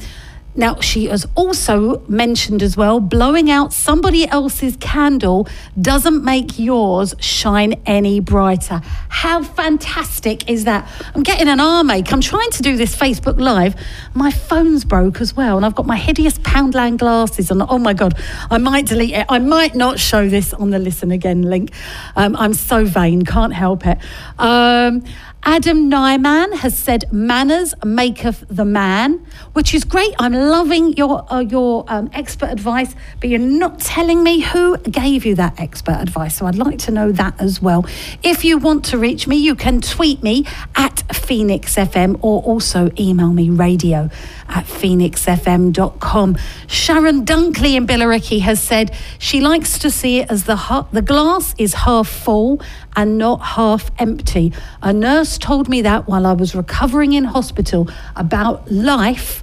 [0.57, 5.49] now, she has also mentioned as well blowing out somebody else's candle
[5.81, 8.81] doesn't make yours shine any brighter.
[9.09, 10.91] How fantastic is that?
[11.15, 12.13] I'm getting an arm ache.
[12.13, 13.77] I'm trying to do this Facebook Live.
[14.15, 17.63] My phone's broke as well, and I've got my hideous Poundland glasses on.
[17.63, 18.19] Oh my God,
[18.51, 19.27] I might delete it.
[19.29, 21.71] I might not show this on the Listen Again link.
[22.17, 23.99] Um, I'm so vain, can't help it.
[24.39, 25.05] Um,
[25.43, 29.24] Adam Nyman has said, "Manners maketh the man,"
[29.55, 30.14] which is great.
[30.18, 35.24] I'm loving your uh, your um, expert advice, but you're not telling me who gave
[35.24, 36.36] you that expert advice.
[36.36, 37.86] So I'd like to know that as well.
[38.22, 40.45] If you want to reach me, you can tweet me
[40.76, 44.11] at Phoenix FM or also email me radio
[44.49, 46.36] at phoenixfm.com.
[46.66, 51.55] Sharon Dunkley in Billericay has said she likes to see it as the the glass
[51.57, 52.61] is half full
[52.97, 54.53] and not half empty.
[54.82, 59.43] A nurse told me that while I was recovering in hospital about life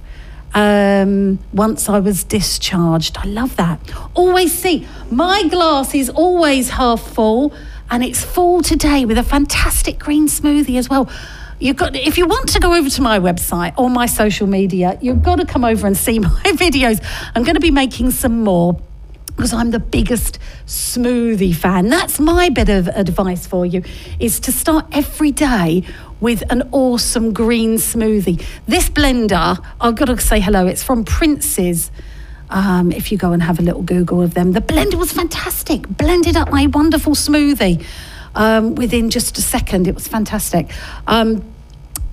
[0.54, 3.16] um, once I was discharged.
[3.18, 3.80] I love that.
[4.14, 7.52] Always see, my glass is always half full,
[7.90, 11.10] and it's full today with a fantastic green smoothie as well.
[11.60, 14.96] You've got, if you want to go over to my website or my social media,
[15.00, 17.04] you've got to come over and see my videos.
[17.34, 18.80] I'm going to be making some more
[19.38, 21.88] because I'm the biggest smoothie fan.
[21.88, 23.84] That's my bit of advice for you
[24.18, 25.84] is to start every day
[26.18, 28.44] with an awesome green smoothie.
[28.66, 31.92] This blender, I've got to say hello, it's from Prince's.
[32.50, 35.86] Um, if you go and have a little Google of them, the blender was fantastic.
[35.86, 37.84] Blended up my wonderful smoothie
[38.34, 39.86] um, within just a second.
[39.86, 40.68] It was fantastic.
[41.06, 41.44] Um,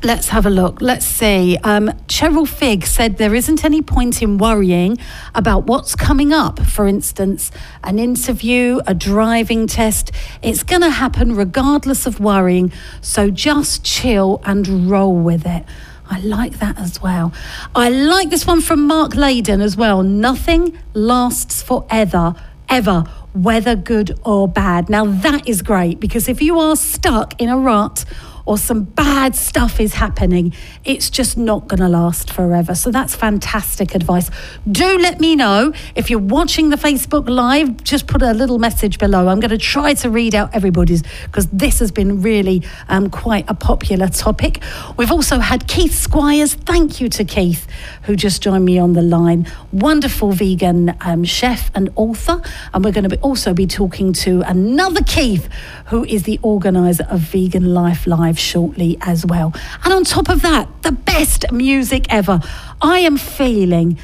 [0.03, 0.81] Let's have a look.
[0.81, 1.57] Let's see.
[1.63, 4.99] Um, Cheryl Fig said there isn't any point in worrying
[5.33, 6.59] about what's coming up.
[6.59, 7.49] For instance,
[7.83, 10.11] an interview, a driving test.
[10.43, 12.71] It's going to happen regardless of worrying.
[13.01, 15.65] So just chill and roll with it.
[16.07, 17.33] I like that as well.
[17.73, 20.03] I like this one from Mark Layden as well.
[20.03, 22.35] Nothing lasts forever,
[22.69, 24.87] ever, whether good or bad.
[24.87, 28.05] Now, that is great because if you are stuck in a rut,
[28.45, 32.75] or some bad stuff is happening, it's just not going to last forever.
[32.75, 34.29] So that's fantastic advice.
[34.71, 38.99] Do let me know if you're watching the Facebook Live, just put a little message
[38.99, 39.27] below.
[39.27, 43.45] I'm going to try to read out everybody's because this has been really um, quite
[43.47, 44.61] a popular topic.
[44.97, 46.53] We've also had Keith Squires.
[46.53, 47.67] Thank you to Keith,
[48.03, 49.47] who just joined me on the line.
[49.71, 52.41] Wonderful vegan um, chef and author.
[52.73, 55.49] And we're going to be also be talking to another Keith,
[55.87, 59.53] who is the organizer of Vegan Life Live shortly as well.
[59.83, 62.41] And on top of that, the best music ever.
[62.81, 63.97] I am feeling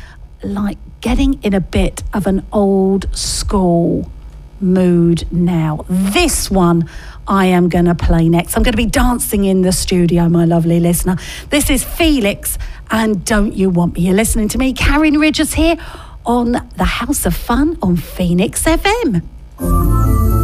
[0.43, 4.11] like getting in a bit of an old school
[4.59, 5.86] mood now.
[5.89, 6.88] This one
[7.27, 8.55] I am going to play next.
[8.55, 11.17] I'm going to be dancing in the studio, my lovely listener.
[11.49, 12.57] This is Felix
[12.89, 14.01] and Don't You Want Me?
[14.01, 15.77] You're listening to me, Karin Ridgers here
[16.25, 20.41] on the House of Fun on Phoenix FM.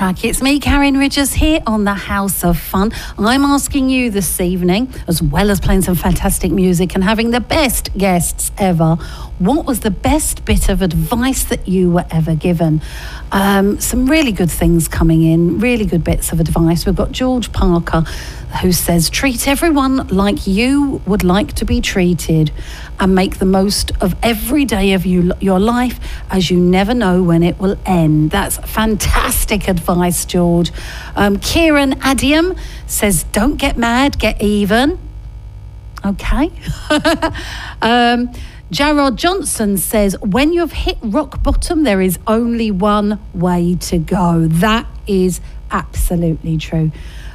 [0.00, 0.24] Track.
[0.24, 2.90] It's me, Karin Ridgers, here on the House of Fun.
[3.18, 7.40] I'm asking you this evening, as well as playing some fantastic music and having the
[7.40, 8.96] best guests ever,
[9.38, 12.80] what was the best bit of advice that you were ever given?
[13.30, 16.86] Um, some really good things coming in, really good bits of advice.
[16.86, 18.04] We've got George Parker
[18.62, 22.50] who says, Treat everyone like you would like to be treated
[22.98, 27.22] and make the most of every day of you, your life as you never know
[27.22, 28.30] when it will end.
[28.30, 30.70] That's fantastic advice, George.
[31.16, 34.98] Um, Kieran Adium says, Don't get mad, get even.
[36.04, 36.50] Okay.
[37.82, 38.32] um,
[38.70, 44.46] Jarrod Johnson says, when you've hit rock bottom, there is only one way to go.
[44.46, 45.40] That is
[45.72, 46.92] absolutely true.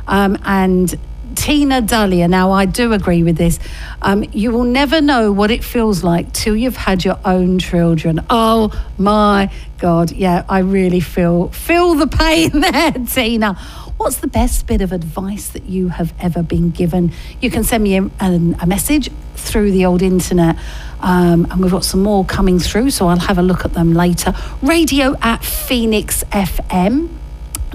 [0.07, 0.97] Um, and
[1.35, 3.59] Tina Dahlia, now I do agree with this.
[4.01, 8.21] Um, you will never know what it feels like till you've had your own children.
[8.29, 10.11] Oh my God.
[10.11, 13.53] Yeah, I really feel feel the pain there, Tina.
[13.97, 17.11] What's the best bit of advice that you have ever been given?
[17.41, 20.57] You can send me a, a message through the old internet.
[21.01, 23.93] Um, and we've got some more coming through, so I'll have a look at them
[23.93, 24.33] later.
[24.61, 27.09] Radio at Phoenix FM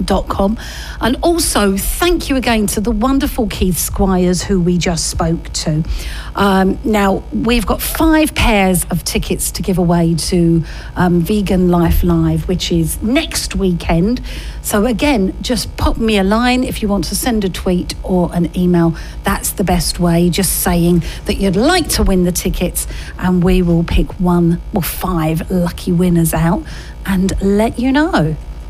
[0.05, 0.57] com.
[0.99, 5.83] And also, thank you again to the wonderful Keith Squires who we just spoke to.
[6.35, 10.63] Um, now, we've got five pairs of tickets to give away to
[10.95, 14.21] um, Vegan Life Live, which is next weekend.
[14.61, 18.29] So, again, just pop me a line if you want to send a tweet or
[18.33, 18.95] an email.
[19.23, 22.87] That's the best way, just saying that you'd like to win the tickets,
[23.17, 26.63] and we will pick one or five lucky winners out
[27.05, 28.35] and let you know.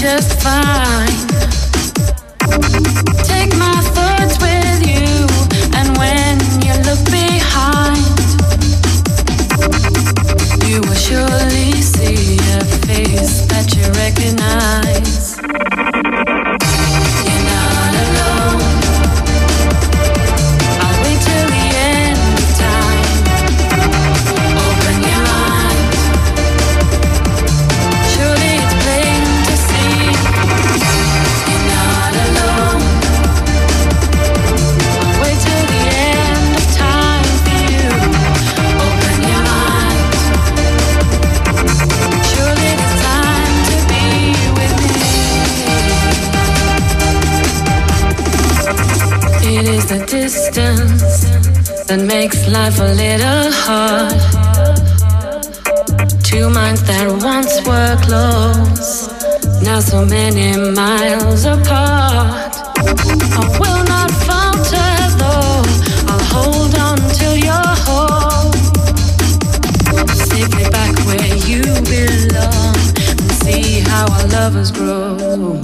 [0.00, 1.08] just fine.
[3.22, 5.26] Take my thoughts with you,
[5.76, 8.00] and when you look behind,
[10.66, 15.36] you will surely see a face that you recognize.
[49.90, 51.26] the distance
[51.88, 54.14] that makes life a little hard.
[56.22, 59.10] Two minds that once were close,
[59.64, 62.54] now so many miles apart.
[63.34, 65.66] I will not falter though,
[66.06, 68.54] I'll hold on till you're home.
[70.30, 72.78] Take me back where you belong
[73.10, 75.58] and see how our lovers grow.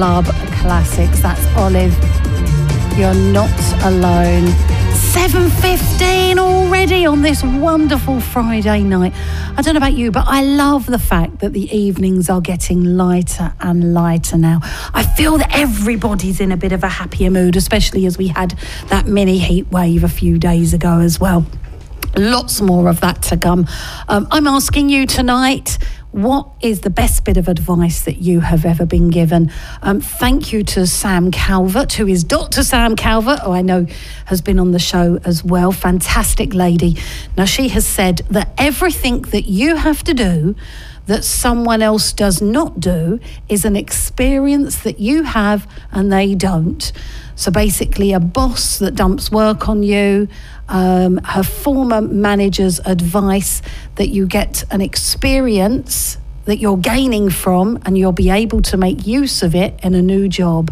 [0.00, 0.24] Club
[0.62, 1.20] classics.
[1.20, 1.92] That's Olive.
[2.96, 3.50] You're not
[3.84, 4.46] alone.
[5.12, 9.12] 7.15 already on this wonderful Friday night.
[9.58, 12.96] I don't know about you, but I love the fact that the evenings are getting
[12.96, 14.60] lighter and lighter now.
[14.94, 18.58] I feel that everybody's in a bit of a happier mood, especially as we had
[18.86, 21.44] that mini heat wave a few days ago as well.
[22.16, 23.66] Lots more of that to come.
[24.08, 25.76] Um, I'm asking you tonight.
[26.12, 29.52] What is the best bit of advice that you have ever been given?
[29.80, 32.64] Um, thank you to Sam Calvert, who is Dr.
[32.64, 33.86] Sam Calvert, who I know
[34.24, 35.70] has been on the show as well.
[35.70, 36.96] Fantastic lady.
[37.36, 40.56] Now, she has said that everything that you have to do
[41.06, 46.92] that someone else does not do is an experience that you have and they don't.
[47.40, 50.28] So basically, a boss that dumps work on you,
[50.68, 53.62] um, her former manager's advice
[53.94, 59.06] that you get an experience that you're gaining from and you'll be able to make
[59.06, 60.70] use of it in a new job.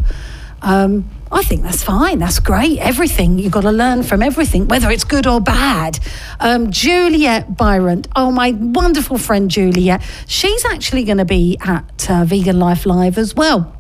[0.61, 2.19] Um, I think that's fine.
[2.19, 2.81] That's great.
[2.81, 3.39] Everything.
[3.39, 5.99] You've got to learn from everything, whether it's good or bad.
[6.39, 8.05] Um, Juliet Byron.
[8.15, 10.03] Oh, my wonderful friend Juliet.
[10.27, 13.75] She's actually going to be at uh, Vegan Life Live as well.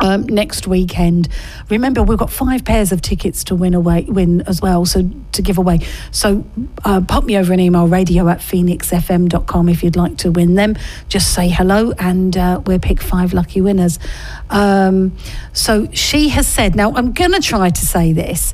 [0.00, 1.28] Um, next weekend.
[1.68, 4.84] Remember, we've got five pairs of tickets to win away, win as well.
[4.86, 5.80] So to give away.
[6.12, 6.44] So
[6.84, 10.76] uh, pop me over an email, radio at phoenixfm.com if you'd like to win them.
[11.08, 13.98] Just say hello, and uh, we'll pick five lucky winners.
[14.50, 15.16] Um,
[15.52, 16.76] so she has said.
[16.76, 18.52] Now I'm going to try to say this.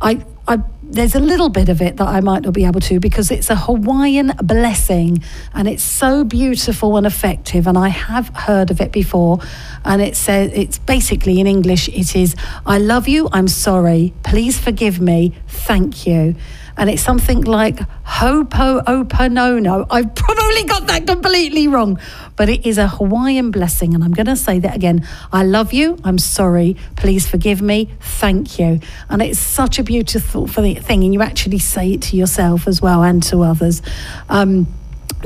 [0.00, 0.58] I, I
[0.90, 3.48] there's a little bit of it that I might not be able to because it's
[3.48, 5.22] a Hawaiian blessing
[5.54, 7.66] and it's so beautiful and effective.
[7.66, 9.38] And I have heard of it before.
[9.84, 12.34] And it says it's basically in English, it is
[12.66, 16.34] I love you, I'm sorry, please forgive me, thank you.
[16.76, 19.86] And it's something like Hopo Oponono.
[19.90, 21.98] I've probably got that completely wrong,
[22.40, 23.94] but it is a Hawaiian blessing.
[23.94, 25.06] And I'm going to say that again.
[25.30, 25.98] I love you.
[26.04, 26.74] I'm sorry.
[26.96, 27.90] Please forgive me.
[28.00, 28.80] Thank you.
[29.10, 31.04] And it's such a beautiful thing.
[31.04, 33.82] And you actually say it to yourself as well and to others.
[34.30, 34.68] Um,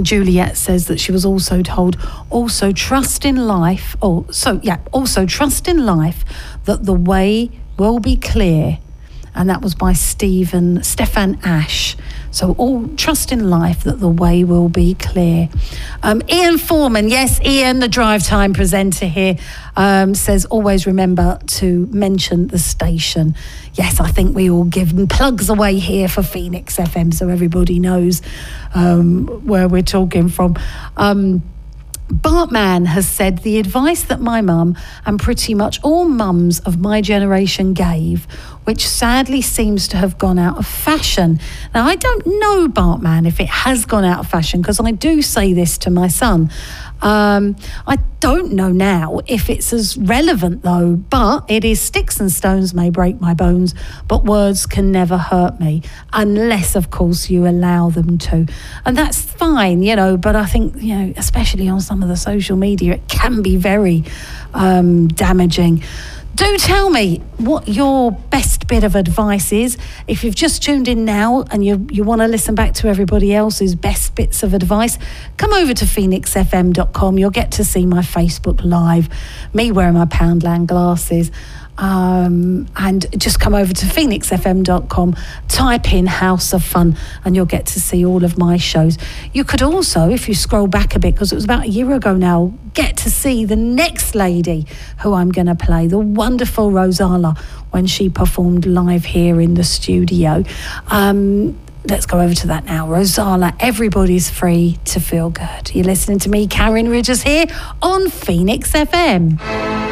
[0.02, 1.96] Juliet says that she was also told,
[2.30, 6.24] also trust in life, or so, yeah, also trust in life
[6.64, 8.80] that the way will be clear.
[9.36, 11.96] And that was by Stephen, Stefan Ash.
[12.34, 15.48] So all trust in life that the way will be clear.
[16.02, 19.36] Um, Ian Foreman, yes, Ian, the drive time presenter here,
[19.76, 23.36] um, says always remember to mention the station.
[23.74, 28.20] Yes, I think we all give plugs away here for Phoenix FM so everybody knows
[28.74, 30.56] um, where we're talking from.
[30.96, 31.44] Um,
[32.08, 37.00] Bartman has said the advice that my mum and pretty much all mums of my
[37.00, 38.26] generation gave,
[38.64, 41.38] which sadly seems to have gone out of fashion.
[41.74, 45.22] Now, I don't know, Bartman, if it has gone out of fashion, because I do
[45.22, 46.50] say this to my son.
[47.02, 52.32] Um, I don't know now if it's as relevant though, but it is sticks and
[52.32, 53.74] stones may break my bones,
[54.08, 55.82] but words can never hurt me,
[56.14, 58.46] unless, of course, you allow them to.
[58.86, 62.16] And that's fine, you know, but I think, you know, especially on some of the
[62.16, 64.04] social media, it can be very
[64.54, 65.82] um, damaging.
[66.34, 69.78] Do tell me what your best bit of advice is.
[70.08, 73.32] If you've just tuned in now and you, you want to listen back to everybody
[73.32, 74.98] else's best bits of advice,
[75.36, 77.18] come over to phoenixfm.com.
[77.18, 79.08] You'll get to see my Facebook Live,
[79.54, 81.30] me wearing my Poundland glasses.
[81.76, 85.16] Um, and just come over to phoenixfm.com,
[85.48, 88.96] type in House of Fun, and you'll get to see all of my shows.
[89.32, 91.92] You could also, if you scroll back a bit, because it was about a year
[91.92, 94.66] ago now, get to see the next lady
[95.00, 97.36] who I'm going to play, the wonderful Rosala,
[97.70, 100.44] when she performed live here in the studio.
[100.88, 102.86] Um, Let's go over to that now.
[102.86, 105.74] Rosala, everybody's free to feel good.
[105.74, 107.44] You're listening to me, Karin Ridgers, here
[107.82, 109.83] on Phoenix FM.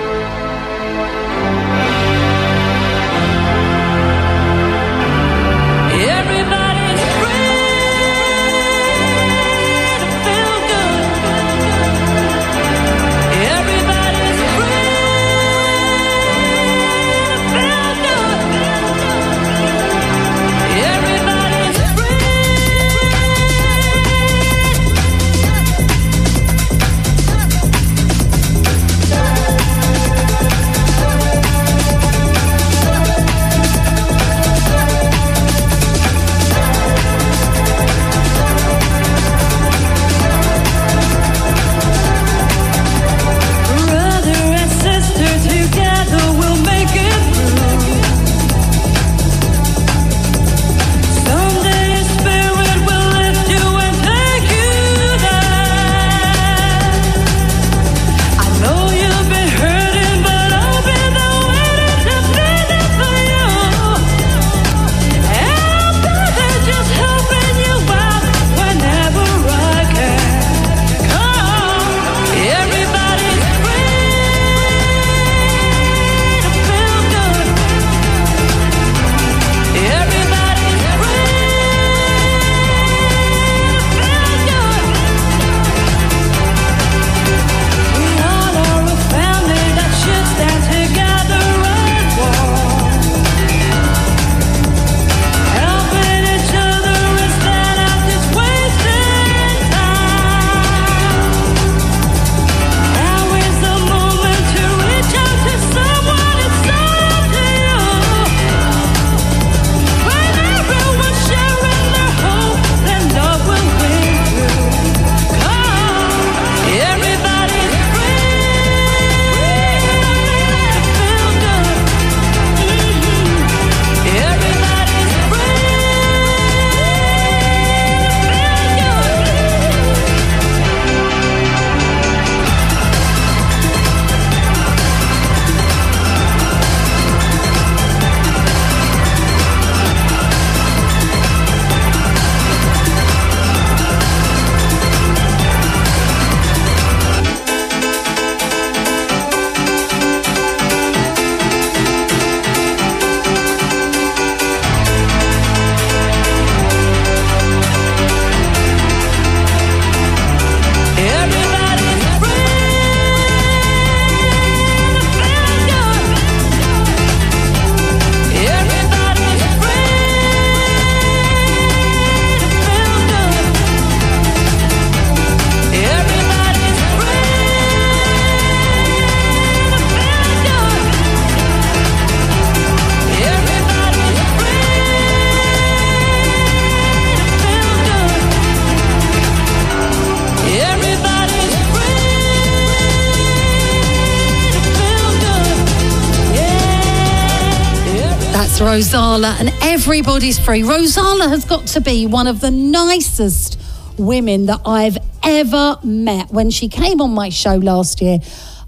[199.12, 200.62] Rosala, and everybody's free.
[200.62, 203.60] Rosala has got to be one of the nicest
[203.98, 206.30] women that I've ever met.
[206.30, 208.20] When she came on my show last year,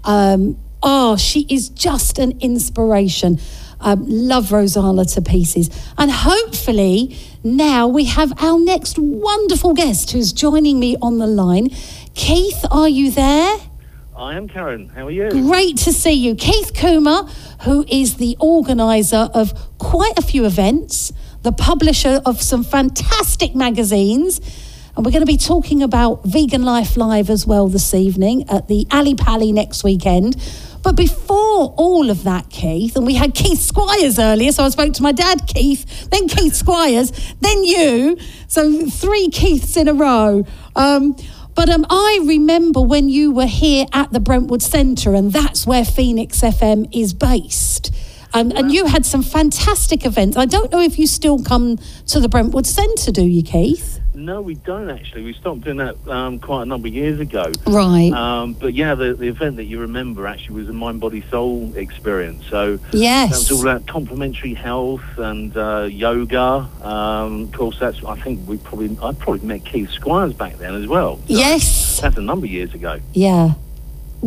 [0.03, 3.39] um, oh, she is just an inspiration.
[3.79, 5.71] Um, love Rosala to pieces.
[5.97, 11.69] And hopefully, now we have our next wonderful guest who's joining me on the line.
[12.13, 13.57] Keith, are you there?
[14.15, 14.89] I am Karin.
[14.89, 15.29] How are you?
[15.29, 16.35] Great to see you.
[16.35, 17.29] Keith Coomer,
[17.63, 19.64] who is the organiser of
[19.95, 21.13] quite a few events,
[21.43, 24.41] the publisher of some fantastic magazines.
[24.93, 28.67] And we're going to be talking about Vegan Life Live as well this evening at
[28.67, 30.35] the Ali Pally next weekend.
[30.83, 34.93] But before all of that, Keith, and we had Keith Squires earlier, so I spoke
[34.95, 38.17] to my dad, Keith, then Keith Squires, then you.
[38.49, 40.45] So three Keiths in a row.
[40.75, 41.15] Um,
[41.55, 45.85] but um, I remember when you were here at the Brentwood Centre, and that's where
[45.85, 47.95] Phoenix FM is based.
[48.35, 50.35] Um, and you had some fantastic events.
[50.35, 54.01] I don't know if you still come to the Brentwood Centre, do you, Keith?
[54.13, 55.23] No, we don't actually.
[55.23, 57.49] We stopped doing that um, quite a number of years ago.
[57.65, 58.11] Right.
[58.11, 61.71] Um, but yeah, the, the event that you remember actually was a mind, body, soul
[61.75, 62.45] experience.
[62.49, 63.29] So Yes.
[63.31, 66.67] that was all about complementary health and uh, yoga.
[66.81, 70.75] Um, of course, that's I think we probably I probably met Keith Squires back then
[70.75, 71.17] as well.
[71.17, 71.99] So Yes.
[72.01, 72.99] that's a number of years ago.
[73.13, 73.53] Yeah.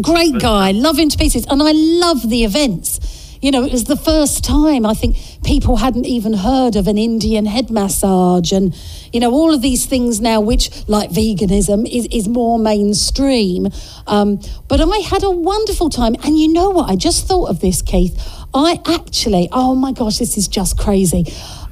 [0.00, 0.70] Great guy.
[0.72, 1.46] Love him to pieces.
[1.48, 3.17] And I love the events.
[3.40, 6.98] You know, it was the first time I think people hadn't even heard of an
[6.98, 8.74] Indian head massage and,
[9.12, 13.68] you know, all of these things now, which, like veganism, is, is more mainstream.
[14.06, 16.16] Um, but I had a wonderful time.
[16.24, 16.90] And you know what?
[16.90, 18.20] I just thought of this, Keith.
[18.54, 21.26] I actually, oh my gosh, this is just crazy.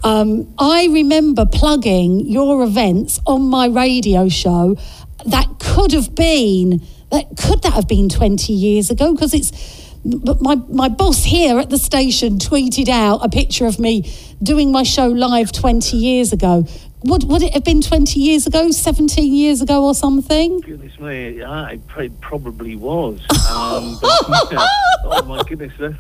[0.05, 4.77] Um, I remember plugging your events on my radio show
[5.25, 10.41] that could have been that could that have been 20 years ago because it's but
[10.41, 14.13] my, my boss here at the station tweeted out a picture of me
[14.43, 16.65] doing my show live 20 years ago.
[17.05, 20.61] Would, would it have been 20 years ago 17 years ago or something?
[20.61, 23.21] Goodness me, yeah, it pr- probably was.
[23.51, 24.67] Um, but, yeah,
[25.05, 25.97] oh my goodness, that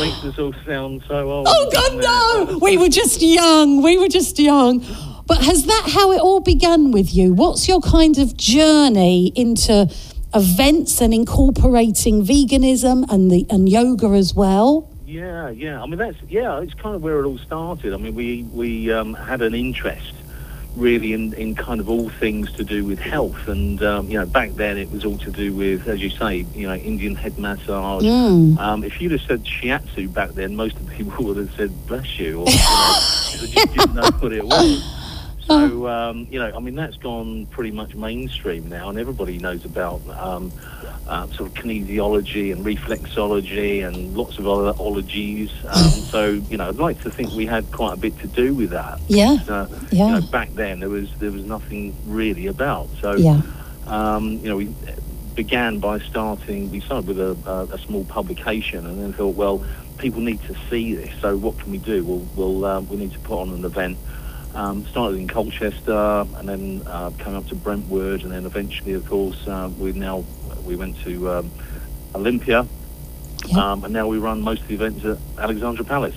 [0.00, 1.46] makes us all sound so old.
[1.48, 2.58] oh god no!
[2.58, 4.84] We were just young we were just young.
[5.26, 7.34] But has that how it all begun with you?
[7.34, 9.90] What's your kind of journey into
[10.34, 15.80] events and incorporating veganism and the and yoga as well Yeah, yeah.
[15.80, 16.58] I mean, that's yeah.
[16.60, 17.94] It's kind of where it all started.
[17.94, 20.12] I mean, we we um, had an interest
[20.76, 24.26] really in, in kind of all things to do with health, and um, you know,
[24.26, 27.38] back then it was all to do with, as you say, you know, Indian head
[27.38, 28.02] massage.
[28.02, 28.58] Mm.
[28.58, 31.86] Um, if you'd have said shiatsu back then, most of the people would have said
[31.86, 32.98] bless you, or you know,
[33.30, 34.95] just didn't know what it was.
[35.46, 39.64] So um, you know, I mean, that's gone pretty much mainstream now, and everybody knows
[39.64, 40.52] about um,
[41.06, 45.52] uh, sort of kinesiology and reflexology and lots of other ologies.
[45.76, 48.54] Um, so you know, I'd like to think we had quite a bit to do
[48.54, 48.98] with that.
[49.08, 50.06] Yeah, Uh, yeah.
[50.06, 52.88] You know, back then there was there was nothing really about.
[53.00, 53.42] So yeah
[53.86, 54.74] um, you know, we
[55.34, 56.70] began by starting.
[56.70, 59.64] We started with a, a, a small publication, and then thought, well,
[59.98, 61.14] people need to see this.
[61.20, 62.04] So what can we do?
[62.04, 63.98] Well, we'll um, we need to put on an event.
[64.56, 69.06] Um, started in Colchester, and then uh, came up to Brentwood, and then eventually, of
[69.06, 70.24] course, uh, we now
[70.64, 71.50] we went to um,
[72.14, 72.66] Olympia,
[73.48, 73.72] Yeah.
[73.72, 76.14] um, and now we run most of the events at Alexandra Palace,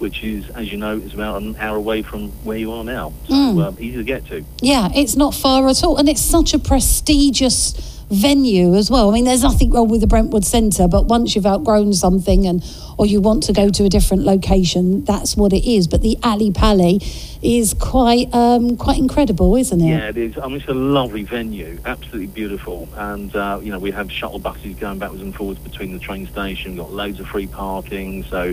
[0.00, 3.12] which is, as you know, is about an hour away from where you are now.
[3.28, 3.64] So Mm.
[3.68, 4.44] um, easy to get to.
[4.60, 5.96] Yeah, it's not far at all.
[5.96, 7.74] And it's such a prestigious
[8.10, 9.08] venue as well.
[9.10, 12.60] I mean, there's nothing wrong with the Brentwood Centre, but once you've outgrown something and
[13.00, 15.88] or you want to go to a different location, that's what it is.
[15.88, 17.00] But the Ali Pali
[17.40, 19.88] is quite um, quite incredible, isn't it?
[19.88, 20.36] Yeah, it is.
[20.36, 22.90] I mean, it's a lovely venue, absolutely beautiful.
[22.96, 26.26] And, uh, you know, we have shuttle buses going backwards and forwards between the train
[26.26, 28.22] station, got loads of free parking.
[28.24, 28.52] So,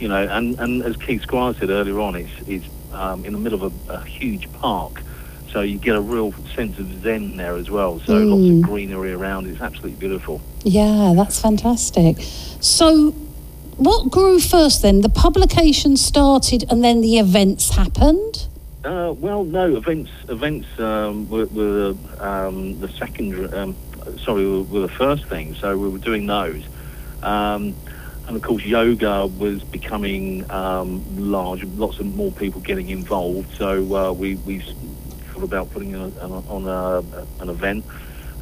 [0.00, 3.38] you know, and, and as Keith Squire said earlier on, it's, it's um, in the
[3.38, 5.02] middle of a, a huge park.
[5.52, 8.00] So you get a real sense of zen there as well.
[8.00, 8.58] So lots Mm.
[8.58, 9.46] of greenery around.
[9.46, 10.40] It's absolutely beautiful.
[10.64, 12.16] Yeah, that's fantastic.
[12.58, 13.14] So,
[13.76, 15.00] what grew first then?
[15.00, 18.48] The publication started and then the events happened?
[18.84, 23.74] Uh, well, no, events events um, were, were um, the second, um,
[24.18, 25.54] sorry, were, were the first thing.
[25.54, 26.64] So we were doing those.
[27.22, 27.74] Um,
[28.26, 33.54] and of course, yoga was becoming um, large, lots of more people getting involved.
[33.56, 37.84] So uh, we, we thought about putting on, a, on a, an event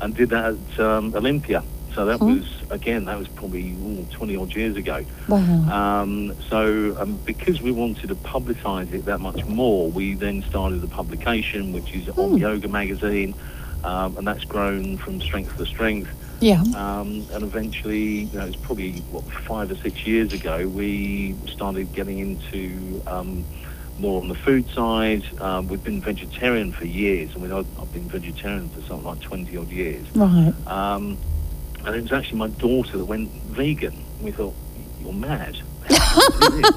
[0.01, 1.63] and did that at um, Olympia.
[1.95, 2.39] So that Hmm.
[2.39, 5.05] was, again, that was probably ooh, 20 odd years ago.
[5.29, 5.69] Wow.
[6.03, 10.81] Um, so um, because we wanted to publicise it that much more, we then started
[10.81, 12.37] the publication, which is OM Hmm.
[12.39, 13.37] Yoga Magazine,
[13.85, 16.11] um, and that's grown from strength to strength.
[16.41, 16.63] Yeah.
[16.75, 21.93] Um, and eventually, you know, it's probably what five or six years ago, we started
[21.93, 23.47] getting into um,
[23.99, 25.25] more on the food side.
[25.39, 27.33] Um, we've been vegetarian for years.
[27.37, 30.09] I mean, I've, I've been vegetarian for something like 20 odd years.
[30.15, 30.55] Right.
[31.83, 34.05] Um, and it was actually my daughter that went vegan.
[34.21, 34.55] We thought,
[35.01, 35.57] you're mad.
[35.89, 36.71] How did you do this?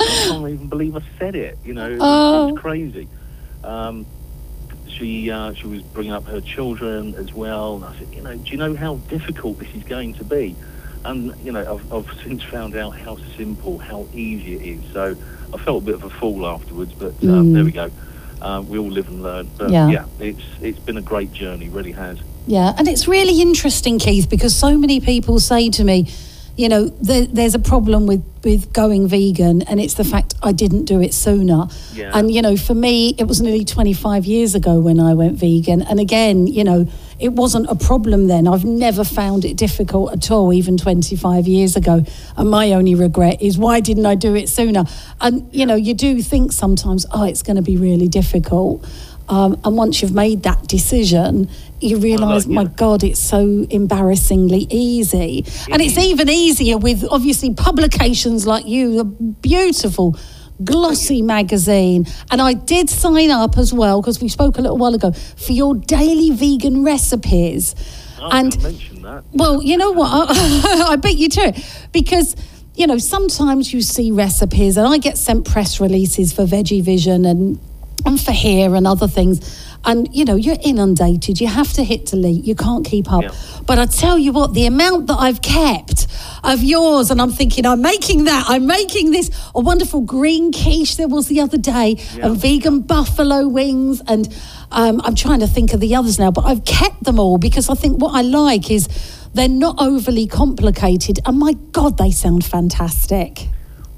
[0.00, 1.58] I can't even believe I said it.
[1.64, 2.48] You know, Oh.
[2.48, 3.08] it's crazy.
[3.62, 4.06] Um,
[4.88, 7.76] she uh, she was bringing up her children as well.
[7.76, 10.56] And I said, you know, do you know how difficult this is going to be?
[11.04, 14.92] And you know, I've, I've since found out how simple, how easy it is.
[14.92, 15.16] So
[15.54, 17.54] I felt a bit of a fool afterwards, but uh, Mm.
[17.54, 17.90] there we go.
[18.42, 19.48] Uh, we all live and learn.
[19.58, 19.88] But Yeah.
[19.88, 22.18] yeah, it's it's been a great journey, really has.
[22.46, 26.08] Yeah, and it's really interesting, Keith, because so many people say to me,
[26.56, 30.52] you know, there, there's a problem with, with going vegan, and it's the fact I
[30.52, 31.68] didn't do it sooner.
[31.94, 32.10] Yeah.
[32.12, 35.80] And, you know, for me, it was nearly 25 years ago when I went vegan.
[35.80, 36.86] And again, you know,
[37.18, 38.46] it wasn't a problem then.
[38.46, 42.04] I've never found it difficult at all, even 25 years ago.
[42.36, 44.84] And my only regret is why didn't I do it sooner?
[45.20, 48.86] And, you know, you do think sometimes, oh, it's going to be really difficult.
[49.30, 51.48] Um, and once you've made that decision,
[51.80, 52.54] you realise, yeah.
[52.54, 55.44] my God, it's so embarrassingly easy.
[55.70, 60.16] and it's even easier with obviously publications like you, the beautiful,
[60.64, 62.06] glossy magazine.
[62.32, 65.52] And I did sign up as well, because we spoke a little while ago, for
[65.52, 67.76] your daily vegan recipes.
[68.20, 69.22] I and mention that.
[69.32, 70.10] well, you know what?
[70.30, 72.36] I, I beat you to it because.
[72.72, 77.26] You know, sometimes you see recipes, and I get sent press releases for Veggie Vision
[77.26, 77.58] and
[78.04, 79.66] and for here and other things.
[79.84, 81.40] And you know, you're inundated.
[81.40, 82.44] You have to hit delete.
[82.44, 83.22] You can't keep up.
[83.22, 83.34] Yeah.
[83.66, 86.06] But I tell you what, the amount that I've kept
[86.44, 88.44] of yours, and I'm thinking, I'm making that.
[88.48, 93.48] I'm making this a wonderful green quiche there was the other day, and vegan buffalo
[93.48, 94.28] wings, and
[94.70, 96.30] um, I'm trying to think of the others now.
[96.30, 98.88] But I've kept them all because I think what I like is
[99.32, 103.48] they're not overly complicated, and my God, they sound fantastic.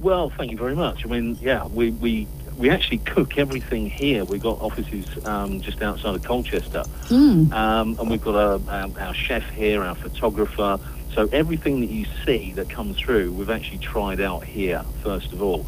[0.01, 1.05] Well, thank you very much.
[1.05, 2.27] I mean, yeah, we, we,
[2.57, 4.25] we actually cook everything here.
[4.25, 6.85] We've got offices um, just outside of Colchester.
[7.53, 8.55] Um, and we've got a,
[8.85, 10.79] um, our chef here, our photographer.
[11.15, 15.43] So everything that you see that comes through, we've actually tried out here, first of
[15.43, 15.67] all.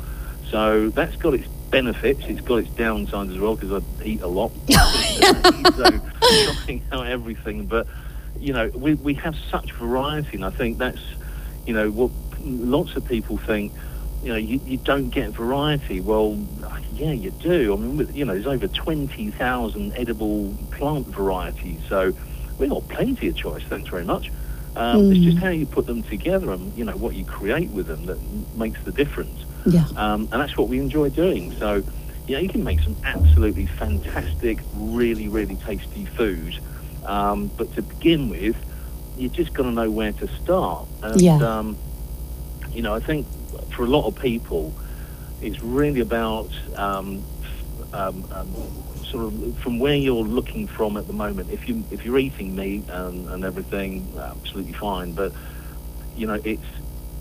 [0.50, 2.22] So that's got its benefits.
[2.26, 4.52] It's got its downsides as well, because I eat a lot.
[4.70, 6.00] so
[6.64, 7.66] trying out everything.
[7.66, 7.86] But,
[8.38, 11.02] you know, we, we have such variety, and I think that's,
[11.66, 13.72] you know, what lots of people think,
[14.24, 16.00] you know, you, you don't get variety.
[16.00, 16.38] Well,
[16.90, 17.74] yeah, you do.
[17.74, 22.14] I mean, you know, there's over 20,000 edible plant varieties, so
[22.58, 24.32] we've got plenty of choice, thanks very much.
[24.76, 27.86] Um, It's just how you put them together and, you know, what you create with
[27.86, 28.18] them that
[28.56, 29.44] makes the difference.
[29.66, 29.86] Yeah.
[29.94, 31.54] Um, and that's what we enjoy doing.
[31.60, 31.84] So,
[32.26, 36.58] you know, you can make some absolutely fantastic, really, really tasty food.
[37.04, 38.56] Um, but to begin with,
[39.18, 40.88] you just got to know where to start.
[41.02, 41.36] And, Yeah.
[41.36, 41.76] um,
[42.72, 43.26] you know, I think
[43.76, 44.72] for a lot of people,
[45.40, 47.24] it's really about um,
[47.92, 51.50] um, um, sort of from where you're looking from at the moment.
[51.50, 55.12] If you if you're eating meat and, and everything, absolutely fine.
[55.12, 55.32] But
[56.16, 56.64] you know, it's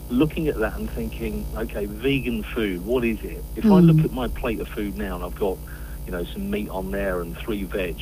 [0.10, 3.44] looking at that and thinking, okay, vegan food, what is it?
[3.56, 5.58] If I look at my plate of food now and I've got,
[6.06, 8.00] you know, some meat on there and three veg,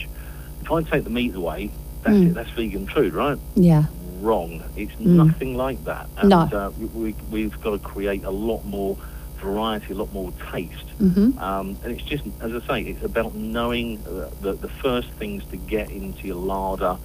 [0.62, 1.72] if I take the meat away,
[2.04, 2.34] that's it.
[2.34, 3.40] That's vegan food, right?
[3.56, 3.86] Yeah.
[4.26, 4.64] Wrong.
[4.76, 6.08] It's nothing like that.
[6.18, 6.40] And No.
[6.42, 8.98] uh, we, we, we've got to create a lot more
[9.40, 10.86] variety, a lot more taste.
[11.02, 11.40] Mhm.
[11.42, 15.44] Um, and it's just, as I say, it's about knowing uh, the, the first things
[15.46, 16.98] to get into your larder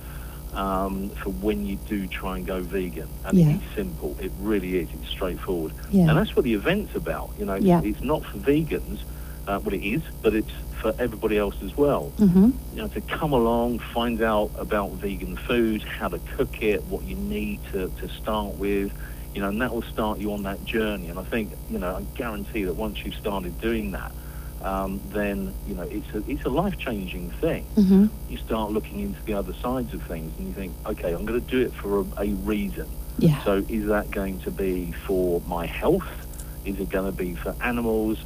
[0.52, 3.08] um, for when you do try and go vegan.
[3.24, 3.48] And Yeah.
[3.56, 4.16] it's simple.
[4.20, 4.88] It really is.
[5.00, 5.72] It's straightforward.
[5.90, 6.08] Yeah.
[6.08, 7.30] And that's what the event's about.
[7.38, 7.80] You know, Yeah.
[7.82, 9.00] it's not for vegans.
[9.46, 10.50] Uh, well, it is, but it's
[10.80, 12.50] for everybody else as well Mm-hmm.
[12.74, 17.02] you know, to come along, find out about vegan food, how to cook it, what
[17.04, 18.92] you need to, to start with,
[19.34, 21.08] you know, and that will start you on that journey.
[21.08, 24.12] And I think, you know, I guarantee that once you've started doing that,
[24.62, 27.66] um, then, you know, it's a, it's a life-changing thing.
[27.76, 28.06] Mm-hmm.
[28.28, 31.40] You start looking into the other sides of things and you think, okay, I'm going
[31.40, 32.88] to do it for a, a reason.
[33.18, 33.42] Yeah.
[33.44, 36.08] So is that going to be for my health?
[36.64, 38.18] Is it going to be for animals?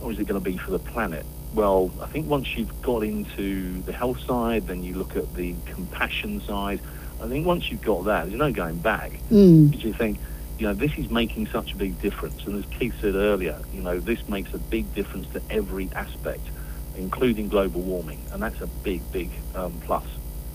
[0.00, 1.26] Or is it going to be for the planet?
[1.54, 5.54] Well, I think once you've got into the health side, then you look at the
[5.66, 6.80] compassion side.
[7.22, 9.12] I think once you've got that, there's no going back.
[9.30, 9.70] Mm.
[9.70, 10.18] Because you think,
[10.58, 12.44] you know, this is making such a big difference.
[12.46, 16.46] And as Keith said earlier, you know, this makes a big difference to every aspect,
[16.96, 18.22] including global warming.
[18.32, 20.04] And that's a big, big um, plus.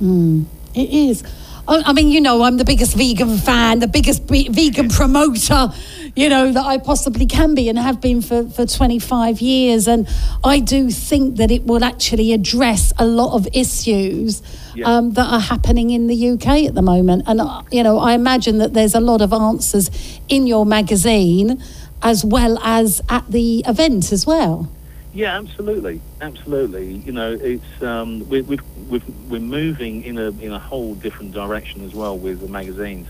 [0.01, 1.23] Mm, it is.
[1.67, 5.69] I, I mean, you know, I'm the biggest vegan fan, the biggest be- vegan promoter,
[6.15, 9.87] you know, that I possibly can be and have been for, for 25 years.
[9.87, 10.07] And
[10.43, 14.41] I do think that it will actually address a lot of issues
[14.75, 14.87] Yeah.
[14.97, 17.23] um, that are happening in the UK at the moment.
[17.27, 19.89] And, uh, you know, I imagine that there's a lot of answers
[20.27, 21.63] in your magazine
[22.01, 24.67] as well as at the event as well.
[25.13, 26.95] Yeah, absolutely, absolutely.
[27.05, 31.33] You know, it's um, we, we've, we've, we're moving in a in a whole different
[31.33, 33.07] direction as well with the magazines.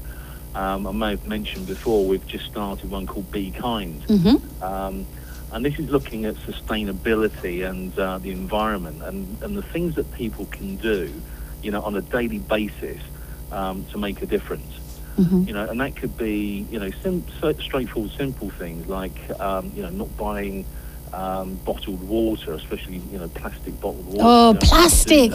[0.53, 4.63] Um, I may have mentioned before we've just started one called Be Kind, Mm-hmm.
[4.63, 5.07] um,
[5.51, 10.11] and this is looking at sustainability and uh, the environment and, and the things that
[10.11, 11.23] people can do,
[11.61, 12.99] you know, on a daily basis
[13.51, 14.73] um, to make a difference.
[15.17, 15.43] Mm-hmm.
[15.43, 17.27] You know, and that could be, you know, sim-
[17.61, 20.65] straightforward, simple things like, um, you know, not buying
[21.13, 24.19] um, bottled water, especially, you know, plastic bottled water.
[24.21, 25.31] Oh, You don't have to do plastic.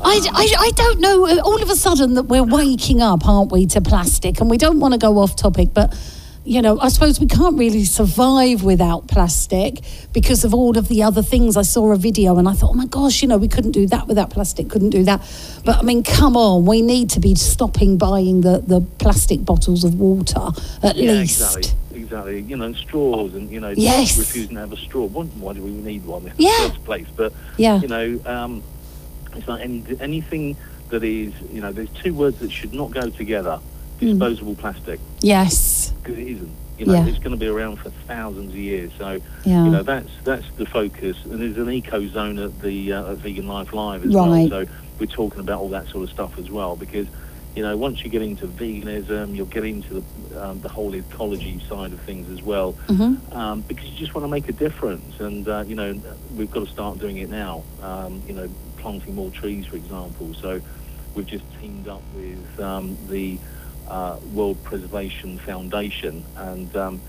[0.00, 1.40] I, I, I don't know.
[1.40, 4.40] All of a sudden, that we're waking up, aren't we, to plastic?
[4.40, 5.94] And we don't want to go off topic, but
[6.46, 9.80] you know, I suppose we can't really survive without plastic
[10.12, 11.56] because of all of the other things.
[11.56, 13.86] I saw a video and I thought, oh my gosh, you know, we couldn't do
[13.86, 15.20] that without plastic, couldn't do that.
[15.64, 19.84] But I mean, come on, we need to be stopping buying the, the plastic bottles
[19.84, 20.50] of water
[20.82, 21.40] at Yeah, least.
[21.40, 22.40] exactly, exactly.
[22.42, 24.18] You know, and straws and, you know, Yes.
[24.18, 25.06] refusing to have a straw.
[25.06, 26.50] Why, why do we need one in Yeah.
[26.64, 27.06] the first place?
[27.16, 27.80] But, Yeah.
[27.80, 28.62] you know, um,
[29.34, 30.56] it's like any, anything
[30.90, 33.60] that is, you know, there's two words that should not go together.
[34.00, 34.06] Hmm.
[34.18, 35.00] Disposable plastic.
[35.20, 35.92] Yes.
[36.02, 36.50] because it isn't.
[36.78, 37.06] You know, Yeah.
[37.06, 38.90] it's going to be around for thousands of years.
[38.98, 39.64] So, Yeah.
[39.64, 41.16] you know, that's that's the focus.
[41.24, 44.50] And there's an eco zone at the uh, at Vegan Life Live as Right.
[44.50, 44.66] well.
[44.66, 47.06] So we're talking about all that sort of stuff as well because.
[47.56, 51.60] You know, once you get into veganism, you'll get into the, um, the whole ecology
[51.68, 53.32] side of things as well, Mm-hmm.
[53.32, 55.20] um, because you just want to make a difference.
[55.20, 55.94] And uh, you know,
[56.36, 57.62] we've got to start doing it now.
[57.80, 58.48] Um, you know,
[58.78, 60.34] planting more trees, for example.
[60.34, 60.60] So
[61.14, 63.38] we've just teamed up with um, the
[63.88, 67.00] uh, World Preservation Foundation, and um,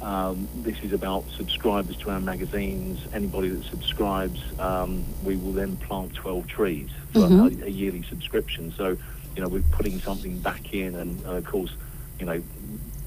[0.00, 3.00] um, this is about subscribers to our magazines.
[3.12, 7.62] Anybody that subscribes, um, we will then plant 12 trees for Mhm.
[7.62, 8.72] a, a yearly subscription.
[8.76, 8.96] So,
[9.34, 11.72] you know, we're putting something back in, and, and of course,
[12.20, 12.40] you know,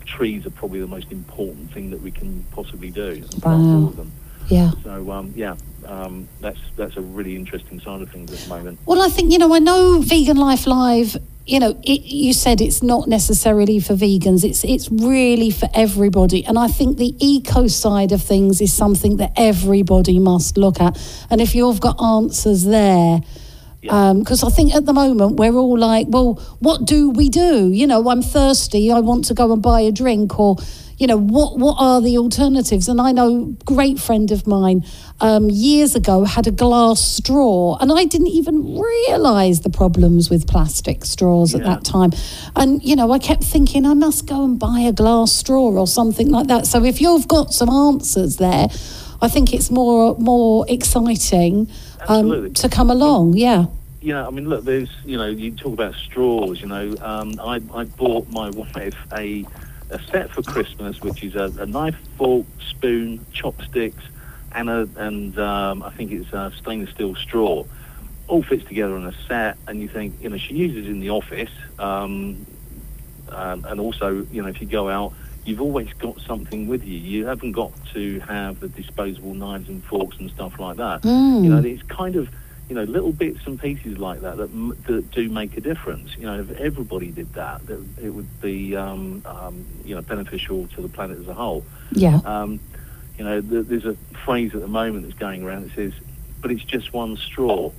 [0.06, 3.24] trees are probably the most important thing that we can possibly do.
[3.44, 3.54] Wow.
[3.54, 4.12] all of them.
[4.50, 4.72] Yeah.
[4.84, 5.56] So, um, yeah,
[5.86, 8.80] um, that's that's a really interesting side of things at the moment.
[8.86, 11.16] Well, I think, you know, I know Vegan Life Live,
[11.52, 16.46] you know, it, you said it's not necessarily for vegans, it's, it's really for everybody.
[16.46, 20.98] And I think the eco side of things is something that everybody must look at.
[21.30, 23.20] And if you've got answers there,
[23.82, 24.10] Yeah.
[24.10, 27.72] Um, because I think at the moment we're all like, well, what do we do?
[27.74, 30.56] You know, I'm thirsty, I want to go and buy a drink, or,
[31.02, 32.88] you know, what, what are the alternatives?
[32.88, 34.86] And I know a great friend of mine
[35.20, 40.46] um, years ago had a glass straw, and I didn't even realise the problems with
[40.46, 42.12] plastic straws at that time.
[42.56, 45.88] And, you know, I kept thinking I must go and buy a glass straw or
[45.88, 46.68] something like that.
[46.68, 48.68] So if you've got some answers there,
[49.24, 51.68] I think it's more more exciting
[52.08, 53.38] um, to come along.
[53.38, 53.66] Yeah.
[54.14, 57.62] know, I mean, look, there's, you know, you talk about straws, you know, um, I,
[57.72, 59.46] I bought my wife a,
[59.92, 64.04] a set for Christmas, which is a, a knife, fork, spoon, chopsticks,
[64.54, 67.66] and a, and um, I think it's a stainless steel straw.
[68.28, 71.00] All fits together in a set, and you think, you know, she uses it in
[71.00, 72.46] the office, um,
[73.30, 75.14] um, and also, you know, if you go out,
[75.44, 76.98] you've always got something with you.
[76.98, 81.02] You haven't got to have the disposable knives and forks and stuff like that.
[81.02, 81.44] Mm.
[81.44, 82.30] You know, it's kind of,
[82.72, 84.50] you know, little bits and pieces like that that,
[84.88, 86.16] that do make a difference.
[86.16, 90.68] You know, if everybody did that, that it would be, um, um, you know, beneficial
[90.68, 91.66] to the planet as a whole.
[91.92, 92.22] Yeah.
[92.24, 92.62] Um,
[93.18, 95.92] you know, th- there's a phrase at the moment that's going around that says,
[96.40, 97.74] "But it's just one straw,"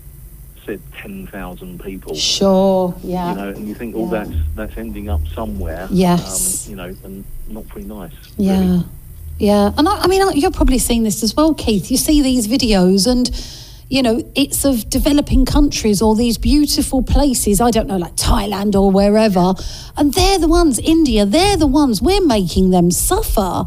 [0.66, 2.14] said ten thousand people.
[2.14, 2.94] Sure.
[3.02, 3.31] Yeah.
[3.31, 4.24] You know, and you think, oh, Yeah.
[4.24, 5.89] that's that's ending up somewhere.
[5.90, 6.66] Yes.
[6.66, 8.12] Um, you know, and not very nice.
[8.36, 8.60] Yeah.
[8.60, 8.85] really.
[9.39, 9.73] Yeah.
[9.78, 11.90] And I, I mean, you're probably seeing this as well, Keith.
[11.90, 13.31] You see these videos and,
[13.89, 18.75] you know, it's of developing countries or these beautiful places, I don't know, like Thailand
[18.75, 19.53] or wherever.
[19.97, 23.67] And they're the ones, India, they're the ones, we're making them suffer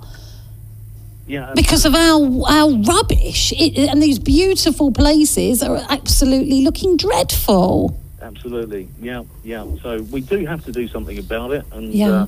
[1.28, 1.52] Yeah.
[1.56, 3.54] because of our, our rubbish.
[3.54, 8.00] It, and these beautiful places are absolutely looking dreadful.
[8.22, 9.64] Absolutely, yeah, yeah.
[9.84, 12.10] So we do have to do something about it, and Yeah.
[12.24, 12.26] uh,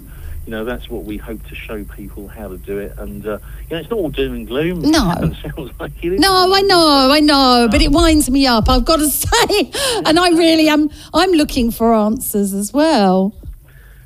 [0.47, 2.97] you know that's what we hope to show people how to do it.
[2.97, 4.79] And uh, you know, it's not all doom and gloom.
[4.79, 5.11] No.
[5.21, 6.19] it sounds like it is.
[6.21, 8.69] No, I know, I know, but it winds me up.
[8.69, 9.71] I've got to say,
[10.05, 10.89] and I really am.
[11.13, 13.35] I'm looking for answers as well.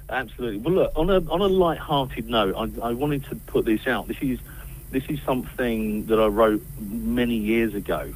[0.10, 0.58] Absolutely.
[0.58, 4.08] Well, look on a on a light-hearted note, I, I wanted to put this out.
[4.08, 4.40] This is
[4.90, 8.12] this is something that I wrote many years ago,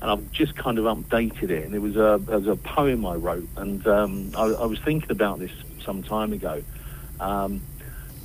[0.00, 1.66] and I've just kind of updated it.
[1.66, 4.78] And it was a, it was a poem I wrote, and um, I, I was
[4.78, 5.52] thinking about this
[5.84, 6.62] some time ago.
[7.20, 7.62] Um,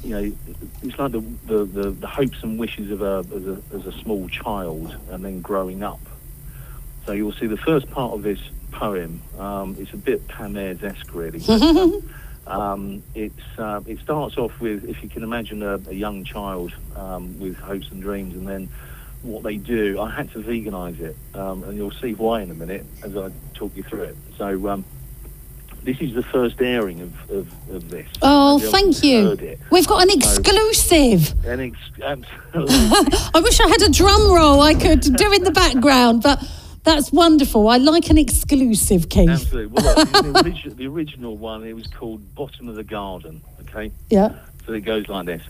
[0.04, 0.36] you know,
[0.84, 3.92] it's like the, the, the, the hopes and wishes of a as, a as a
[4.00, 6.00] small child, and then growing up.
[7.06, 8.40] So you'll see the first part of this
[8.72, 9.22] poem.
[9.38, 11.40] Um, it's a bit Pam Ayres-esque, really.
[12.48, 16.74] Um, it's, uh, it starts off with, if you can imagine a, a young child
[16.96, 18.70] um, with hopes and dreams, and then
[19.24, 20.00] what they do.
[20.00, 23.32] I had to veganise it, um, and you'll see why in a minute as I
[23.56, 24.18] talk you through it.
[24.38, 24.86] So um,
[25.86, 28.08] this is the first airing of, of, of this.
[28.22, 29.38] Oh, thank you.
[29.72, 31.46] We've got an So- exclusive.
[31.46, 33.18] An ex- absolutely.
[33.34, 36.44] I wish I had a drum roll I could do in the background, but
[36.84, 37.68] that's wonderful.
[37.70, 39.30] I like an exclusive, Keith.
[39.30, 39.68] Absolutely.
[39.82, 43.42] Well, look, the, origi- the original one, it was called Bottom of the Garden.
[43.62, 44.36] Okay, Yeah.
[44.66, 45.44] so it goes like this: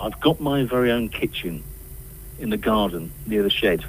[0.00, 1.62] I've got my very own kitchen
[2.38, 3.84] in the garden near the shed.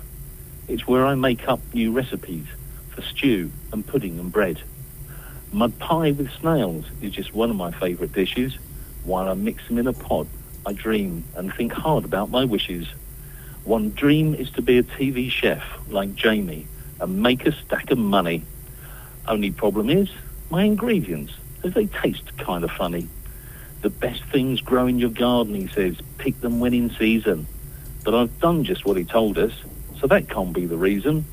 [0.68, 2.46] It's where I make up new recipes
[2.90, 4.62] for stew and pudding and bread.
[5.54, 8.58] Mud pie with snails is just one of my favourite dishes.
[9.06, 10.28] While I mix them in a pot,
[10.66, 12.88] I dream and think hard about my wishes.
[13.64, 16.68] One dream is to be a TV chef like Jamie
[17.00, 18.44] and make a stack of money.
[19.26, 20.10] Only problem is
[20.50, 21.34] my ingredients,
[21.64, 23.08] as they taste kind of funny.
[23.84, 25.96] The best things grow in your garden, he says.
[26.18, 27.48] Pick them when in season.
[28.04, 29.54] But I've done just what he told us,
[30.00, 31.26] so that can't be the reason.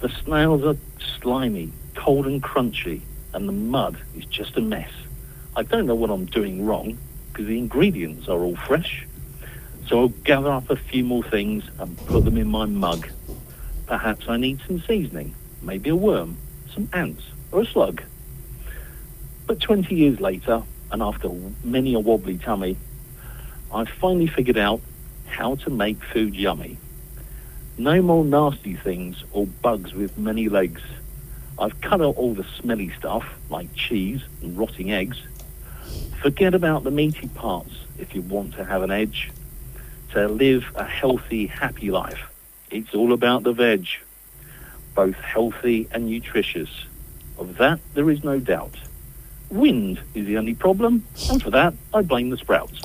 [0.00, 0.76] The snails are
[1.20, 3.02] slimy, cold and crunchy,
[3.32, 4.68] and the mud is just a mm.
[4.68, 4.90] mess.
[5.56, 6.98] I don't know what I'm doing wrong,
[7.28, 9.06] because the ingredients are all fresh.
[9.88, 13.08] So I'll gather up a few more things and put them in my mug.
[13.86, 16.36] Perhaps I need some seasoning, maybe a worm,
[16.74, 17.22] some ants,
[17.52, 18.02] or a slug.
[19.46, 21.30] But 20 years later, and after
[21.64, 22.76] many a wobbly tummy,
[23.72, 24.80] I finally figured out
[25.26, 26.78] how to make food yummy.
[27.76, 30.82] No more nasty things or bugs with many legs.
[31.58, 35.20] I've cut out all the smelly stuff, like cheese and rotting eggs.
[36.22, 39.30] Forget about the meaty parts if you want to have an edge.
[40.12, 42.30] To live a healthy, happy life,
[42.70, 43.86] it's all about the veg.
[44.94, 46.70] Both healthy and nutritious.
[47.38, 48.74] Of that, there is no doubt.
[49.50, 52.82] Wind is the only problem, and for that, I blame the sprouts.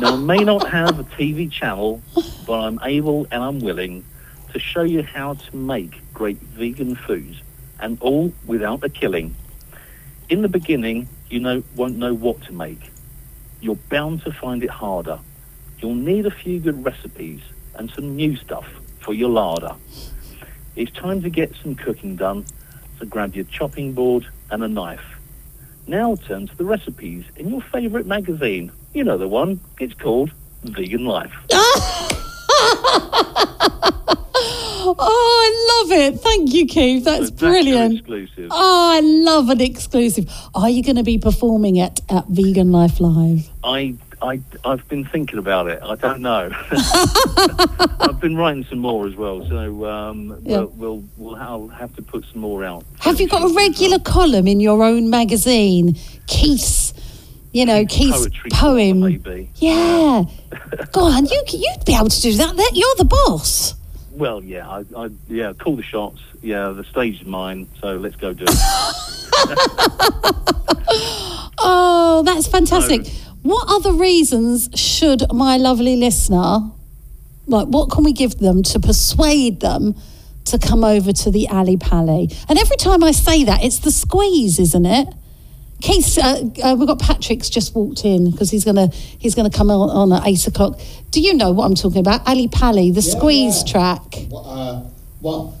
[0.00, 2.02] now, I may not have a TV channel,
[2.46, 4.04] but I'm able and I'm willing
[4.52, 7.42] to show you how to make great vegan foods,
[7.80, 9.34] and all without the killing.
[10.28, 12.80] In the beginning, you know, won't know what to make.
[13.60, 15.18] You're bound to find it harder.
[15.80, 17.40] You'll need a few good recipes
[17.74, 18.66] and some new stuff
[19.00, 19.74] for your larder.
[20.76, 22.44] It's time to get some cooking done,
[22.98, 25.18] so grab your chopping board and a knife.
[25.86, 28.70] Now turn to the recipes in your favourite magazine.
[28.94, 29.60] You know the one.
[29.78, 30.30] It's called
[30.62, 31.34] Vegan Life.
[34.82, 36.20] Oh, I love it.
[36.20, 37.04] Thank you, Keith.
[37.04, 37.98] That's So brilliant.
[37.98, 38.48] exclusive.
[38.50, 40.30] Oh, I love an exclusive.
[40.54, 43.48] Are you going to be performing it at Vegan Life Live?
[43.62, 45.80] I, I, I've been thinking about it.
[45.82, 46.50] I don't know.
[48.00, 50.58] I've been writing some more as well, so um, Yeah.
[50.60, 52.84] we'll, we'll, we'll I'll have to put some more out.
[53.00, 54.04] Have you got a regular well.
[54.12, 55.96] column in your own magazine?
[56.26, 56.92] Keith's,
[57.52, 59.00] you know, Keith's Poetry poem.
[59.00, 59.50] maybe.
[59.56, 60.24] Yeah.
[60.92, 62.32] Go on, you, you'd be able to do.
[62.34, 63.74] That- You're the boss.
[64.20, 66.20] Well, yeah, I, I, yeah, call the shots.
[66.42, 68.54] Yeah, the stage is mine, so let's go do it.
[71.62, 73.02] Oh, that's fantastic.
[73.02, 73.10] No.
[73.42, 76.70] What other reasons should my lovely listener,
[77.46, 79.94] like, what can we give them to persuade them
[80.46, 82.30] to come over to the Ali Pally?
[82.48, 85.08] And every time I say that, it's the squeeze, isn't it?
[85.80, 89.70] Keith, uh, uh, we've got Patrick's just walked in because he's gonna he's gonna come
[89.70, 90.78] on, on at eight o'clock.
[91.10, 92.26] Do you know what I'm talking about?
[92.28, 94.02] Ali Pally, the squeeze track.
[94.28, 94.42] What?
[94.42, 94.80] Uh,
[95.20, 95.52] what?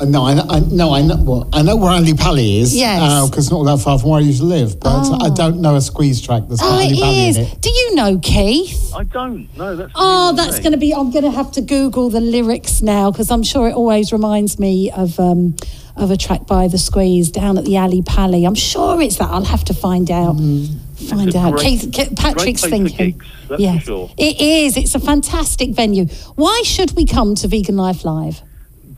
[0.00, 1.16] Uh, no, I, know- I no, I know.
[1.22, 2.74] Well, I know where Ali Pally is.
[2.74, 3.28] Yes.
[3.30, 4.80] because it's not that far from where I used to live.
[4.80, 7.60] But I don't know a squeeze track that's got Oh, Ali Pally it in it.
[7.60, 8.92] Do you know Keith?
[8.96, 9.48] I don't.
[9.56, 9.92] No, that's.
[9.94, 10.92] Oh, that's going to be.
[10.92, 14.58] I'm going to have to Google the lyrics now because I'm sure it always reminds
[14.58, 15.54] me of um,
[15.96, 18.44] of a track by the Squeeze down at the Ali Pally.
[18.44, 19.30] I'm sure it's that.
[19.30, 20.36] I'll have to find out.
[20.36, 20.78] Mm.
[21.08, 21.52] Find out.
[21.54, 23.10] great- Keith, Ke- Patrick's place for thinking.
[23.12, 24.10] gigs, that's for sure.
[24.16, 24.76] it is.
[24.76, 26.06] It's a fantastic venue.
[26.36, 28.42] Why should we come to Vegan Life Live?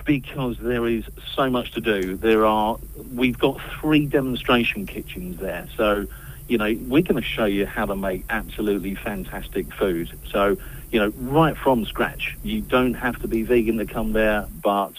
[0.04, 1.02] because there is
[1.34, 2.14] so much to do.
[2.16, 2.76] There are
[3.14, 6.06] we've got three demonstration kitchens there, so
[6.46, 10.10] you know we're going to show you how to make absolutely fantastic food.
[10.30, 10.58] So
[10.90, 12.36] you know right from scratch.
[12.42, 14.92] You don't have to be vegan to come there, but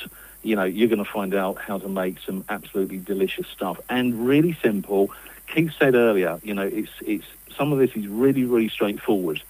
[0.45, 4.27] you know you're going to find out how to make some absolutely delicious stuff and
[4.27, 5.11] really simple.
[5.47, 7.25] Keith said earlier, you know it's it's
[7.57, 9.41] some of this is really really straightforward.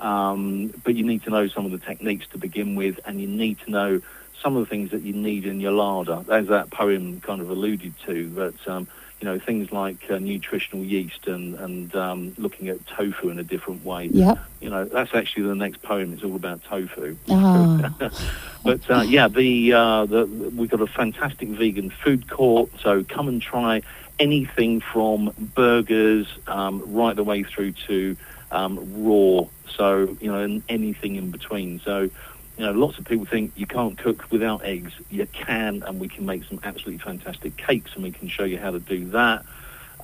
[0.00, 3.26] Um, but you need to know some of the techniques to begin with, and you
[3.26, 4.00] need to know
[4.40, 7.50] some of the things that you need in your larder, as that poem kind of
[7.50, 8.86] alluded to, that um,
[9.20, 13.42] you know things like uh, nutritional yeast and and um, looking at tofu in a
[13.42, 14.06] different way.
[14.06, 14.38] Yep.
[14.60, 16.12] You know, that's actually the next poem.
[16.12, 17.16] It's all about tofu.
[17.28, 17.92] Ah.
[18.64, 22.70] but uh, yeah, the, uh, the we've got a fantastic vegan food court.
[22.80, 23.82] So come and try
[24.18, 28.16] anything from burgers um, right the way through to
[28.52, 29.46] um, raw.
[29.74, 31.80] So you know, and anything in between.
[31.80, 32.10] So.
[32.58, 34.92] You know, lots of people think you can't cook without eggs.
[35.10, 38.58] You can, and we can make some absolutely fantastic cakes, and we can show you
[38.58, 39.44] how to do that.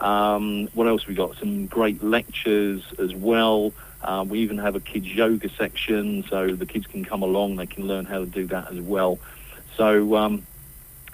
[0.00, 1.36] Um, what else we got?
[1.36, 3.72] Some great lectures as well.
[4.02, 7.56] Uh, we even have a kids yoga section, so the kids can come along.
[7.56, 9.18] They can learn how to do that as well.
[9.76, 10.46] So um,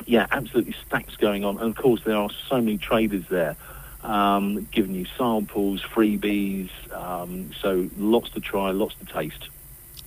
[0.04, 1.56] yeah, absolutely stacks going on.
[1.58, 3.56] And of course, there are so many traders there,
[4.02, 6.68] um, giving you samples, freebies.
[6.92, 9.48] Um, so lots to try, lots to taste.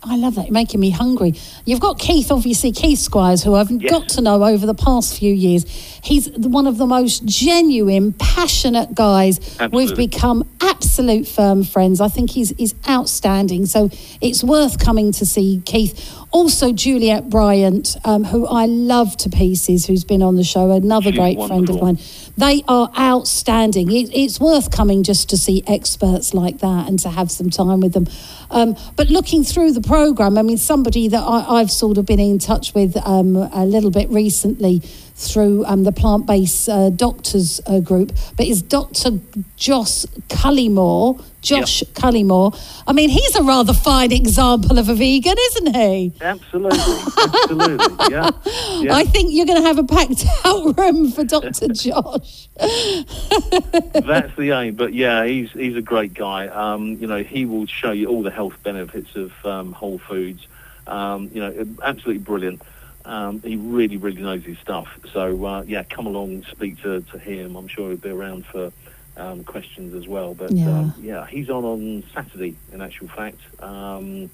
[0.06, 0.46] I love that.
[0.48, 1.34] You're making me hungry.
[1.66, 3.90] You've got Keith, obviously, Keith Squires, who I've Yes.
[3.90, 5.64] got to know over the past few years.
[6.04, 9.40] He's one of the most genuine, passionate guys.
[9.72, 12.02] We've become absolute firm friends.
[12.02, 13.66] I think he's, he's outstanding.
[13.66, 13.90] So
[14.20, 16.10] it's worth coming to see Keith.
[16.34, 21.12] Also, Juliette Bryant, um, who I love to pieces, who's been on the show, another
[21.12, 22.00] She's great friend of mine.
[22.36, 23.92] They are outstanding.
[23.92, 27.82] It, it's worth coming just to see experts like that and to have some time
[27.82, 28.08] with them.
[28.50, 32.20] Um, but looking through the program, I mean, somebody that I, I've sort of been
[32.20, 37.62] in touch with um, a little bit recently through um, the plant based uh, doctors
[37.68, 39.20] uh, group, but is Dr.
[39.56, 41.24] Josh Cullymore.
[41.44, 42.58] Josh Cullymore.
[42.88, 46.14] I mean, he's a rather fine example of a vegan, isn't he?
[46.22, 46.80] Absolutely,
[47.24, 48.32] absolutely, yeah.
[48.80, 48.96] yeah.
[48.96, 51.68] I think you're going to have a packed out room for Dr.
[51.74, 52.48] Josh.
[52.56, 54.76] That's the aim.
[54.76, 56.48] But yeah, he's he's a great guy.
[56.48, 60.48] Um, you know, he will show you all the health benefits of um, whole foods.
[60.88, 62.62] Um, you know, absolutely brilliant.
[63.06, 64.88] Um, he really, really knows his stuff.
[65.12, 67.58] So uh, yeah, come along, and speak to, to him.
[67.58, 68.72] I'm sure he'll be around for
[69.18, 70.34] um, questions as well.
[70.34, 70.70] But Yeah.
[70.80, 72.58] um, yeah, he's on on Saturday.
[72.72, 74.30] In actual fact, um,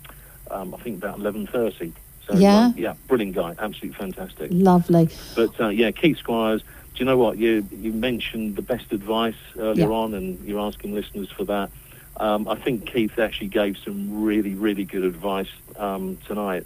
[0.52, 1.94] um, I think about 11:30.
[2.28, 2.66] So Yeah.
[2.66, 4.52] uh, yeah, brilliant guy, absolutely fantastic.
[4.52, 5.10] Lovely.
[5.36, 6.62] But uh, yeah, Keith Squires.
[6.62, 9.96] Do you know what you you mentioned the best advice earlier Yeah.
[9.96, 11.72] on, and you're asking listeners for that.
[12.18, 15.48] Um, I think Keith actually gave some really really good advice
[15.78, 16.66] um, tonight,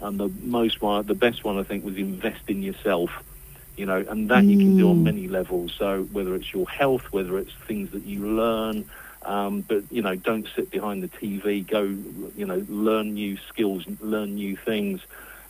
[0.00, 3.10] and the most one, the best one I think was invest in yourself.
[3.76, 5.04] You know, and that you can do on Mm.
[5.04, 5.74] many levels.
[5.78, 8.84] So whether it's your health, whether it's things that you learn,
[9.22, 11.60] um, but you know, don't sit behind the TV.
[11.66, 11.82] Go,
[12.36, 15.00] you know, learn new skills, learn new things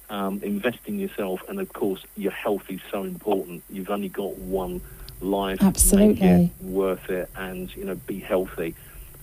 [0.08, 3.62] um, invest in yourself, and of course, your health is so important.
[3.68, 4.80] You've only got one
[5.20, 5.60] life.
[5.62, 6.26] Absolutely.
[6.28, 8.74] It worth it, and you know, be healthy.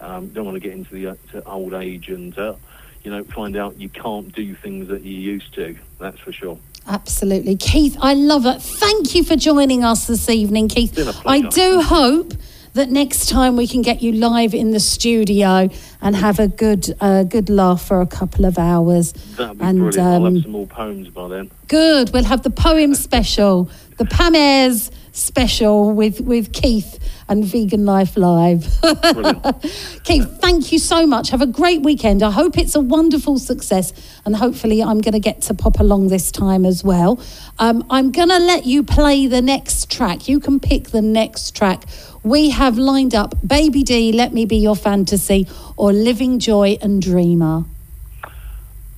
[0.02, 2.56] Um, don't want to get into the uh, to old age and uh,
[3.04, 5.78] you know find out you can't do things that you used to.
[6.00, 6.58] That's for sure.
[6.88, 7.56] Absolutely.
[7.56, 8.62] Keith, I love it.
[8.62, 10.98] Thank you for joining us this evening, Keith.
[11.26, 12.34] I do hope
[12.74, 15.70] that next time we can get you live in the studio
[16.02, 19.14] and have a good uh, good laugh for a couple of hours.
[19.14, 20.00] That'd be and brilliant.
[20.00, 21.52] I'll um, have some more poems by then.
[21.68, 22.12] good.
[22.12, 27.00] We'll have the poem special, the Pam Ayres special with, with Keith
[27.30, 28.68] and Vegan Life Live.
[30.04, 31.30] Keith, thank you so much.
[31.30, 32.22] Have a great weekend.
[32.22, 33.94] I hope it's a wonderful success,
[34.26, 37.22] and hopefully, I'm going to get to pop along this time as well.
[37.60, 40.28] Um, I'm going to let you play the next track.
[40.28, 41.86] You can pick the next track.
[42.24, 47.02] We have lined up Baby D, Let Me Be Your Fantasy, or Living Joy and
[47.02, 47.66] Dreamer.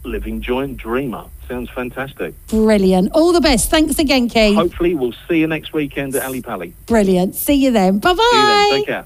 [0.04, 2.34] Living Joy and Dreamer sounds fantastic.
[2.48, 3.12] Brilliant.
[3.14, 3.70] All the best.
[3.70, 4.56] Thanks again, Keith.
[4.56, 6.74] Hopefully, we'll see you next weekend at Ali Pally.
[6.86, 7.36] Brilliant.
[7.36, 8.00] See you then.
[8.00, 8.70] Bye See you then.
[8.70, 8.76] bye.
[8.78, 9.06] Take care.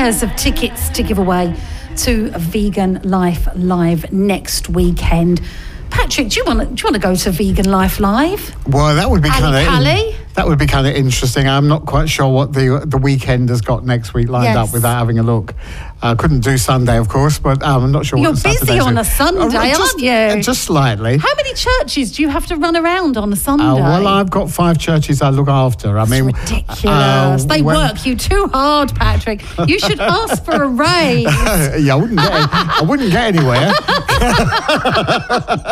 [0.00, 1.54] Pairs of tickets to give away
[1.94, 5.42] to Vegan Life Live next weekend.
[5.90, 8.66] Patrick, do you want to, do you want to go to Vegan Life Live?
[8.66, 11.46] Well, that would be kind of that would be kind of interesting.
[11.46, 14.68] I'm not quite sure what the the weekend has got next week lined Yes.
[14.68, 15.54] up without having a look.
[16.02, 18.18] I couldn't do Sunday, of course, but um, I'm not sure.
[18.18, 20.10] You're busy on a Sunday, Uh, just, aren't you?
[20.10, 21.18] uh, Just slightly.
[21.18, 23.64] How many churches do you have to run around on a Sunday?
[23.64, 25.98] Uh, well, I've got five churches I look after.
[25.98, 26.84] I mean, ridiculous.
[26.84, 29.42] uh, they when- work you too hard, Patrick.
[29.68, 31.24] You should ask for a raise.
[31.84, 32.30] yeah, I wouldn't get.
[32.32, 33.72] I wouldn't get anywhere.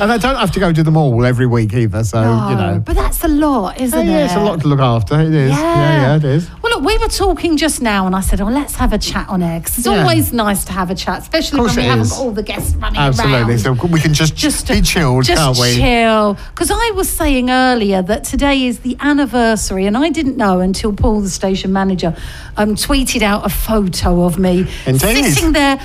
[0.00, 2.04] and I don't have to go to them all every week either.
[2.04, 4.06] So No, you know, but that's a lot, isn't Uh, it?
[4.06, 5.20] yeah, it's a lot to look after.
[5.20, 5.50] It is.
[5.50, 6.48] Yeah, yeah, it is.
[6.62, 9.25] Well, look, we were talking just now, and I said, "Oh, let's have a chat
[9.28, 10.00] on air 'cause it's Yeah.
[10.02, 12.98] always nice to have a chat, especially when we haven't got all the guests running
[13.00, 13.54] Absolutely.
[13.54, 15.74] around." So we can just, just be chilled, just can't we?
[15.76, 16.36] chill.
[16.54, 20.92] Because I was saying earlier that today is the anniversary, and I didn't know until
[20.92, 22.14] Paul, the station manager,
[22.56, 25.24] um, tweeted out a photo of me Indeed.
[25.34, 25.78] sitting there.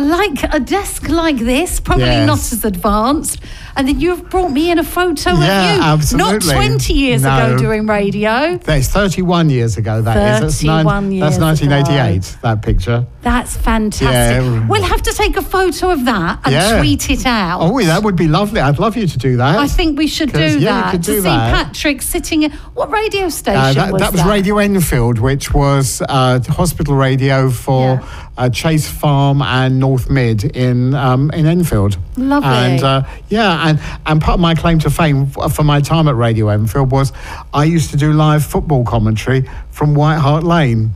[0.00, 2.26] Like a desk like this, probably Yes.
[2.26, 3.38] not as advanced,
[3.76, 7.56] and then you've brought me in a photo Yeah, of you, not twenty years ago
[7.58, 8.56] doing radio.
[8.58, 10.40] That's 31 years ago, That is.
[10.40, 13.06] That's, 31 years that's 1988, that picture.
[13.22, 14.10] That's fantastic.
[14.42, 14.66] Yeah.
[14.68, 16.78] We'll have to take a photo of that and Yeah.
[16.78, 17.60] tweet it out.
[17.62, 18.60] Oh, that would be lovely.
[18.60, 19.58] I'd love you to do that.
[19.58, 21.28] I think we should do yeah, that could to do see.
[21.28, 26.02] Patrick sitting in what radio station Uh, that, was that was Radio Enfield, which was
[26.08, 28.00] uh, hospital radio for
[28.36, 31.98] uh, Chase Farm and North Mid in um, in Enfield.
[32.16, 32.48] Lovely.
[32.48, 36.14] And uh, yeah, and, and part of my claim to fame for my time at
[36.16, 37.12] Radio Enfield was
[37.54, 40.92] I used to do live football commentary from White Hart Lane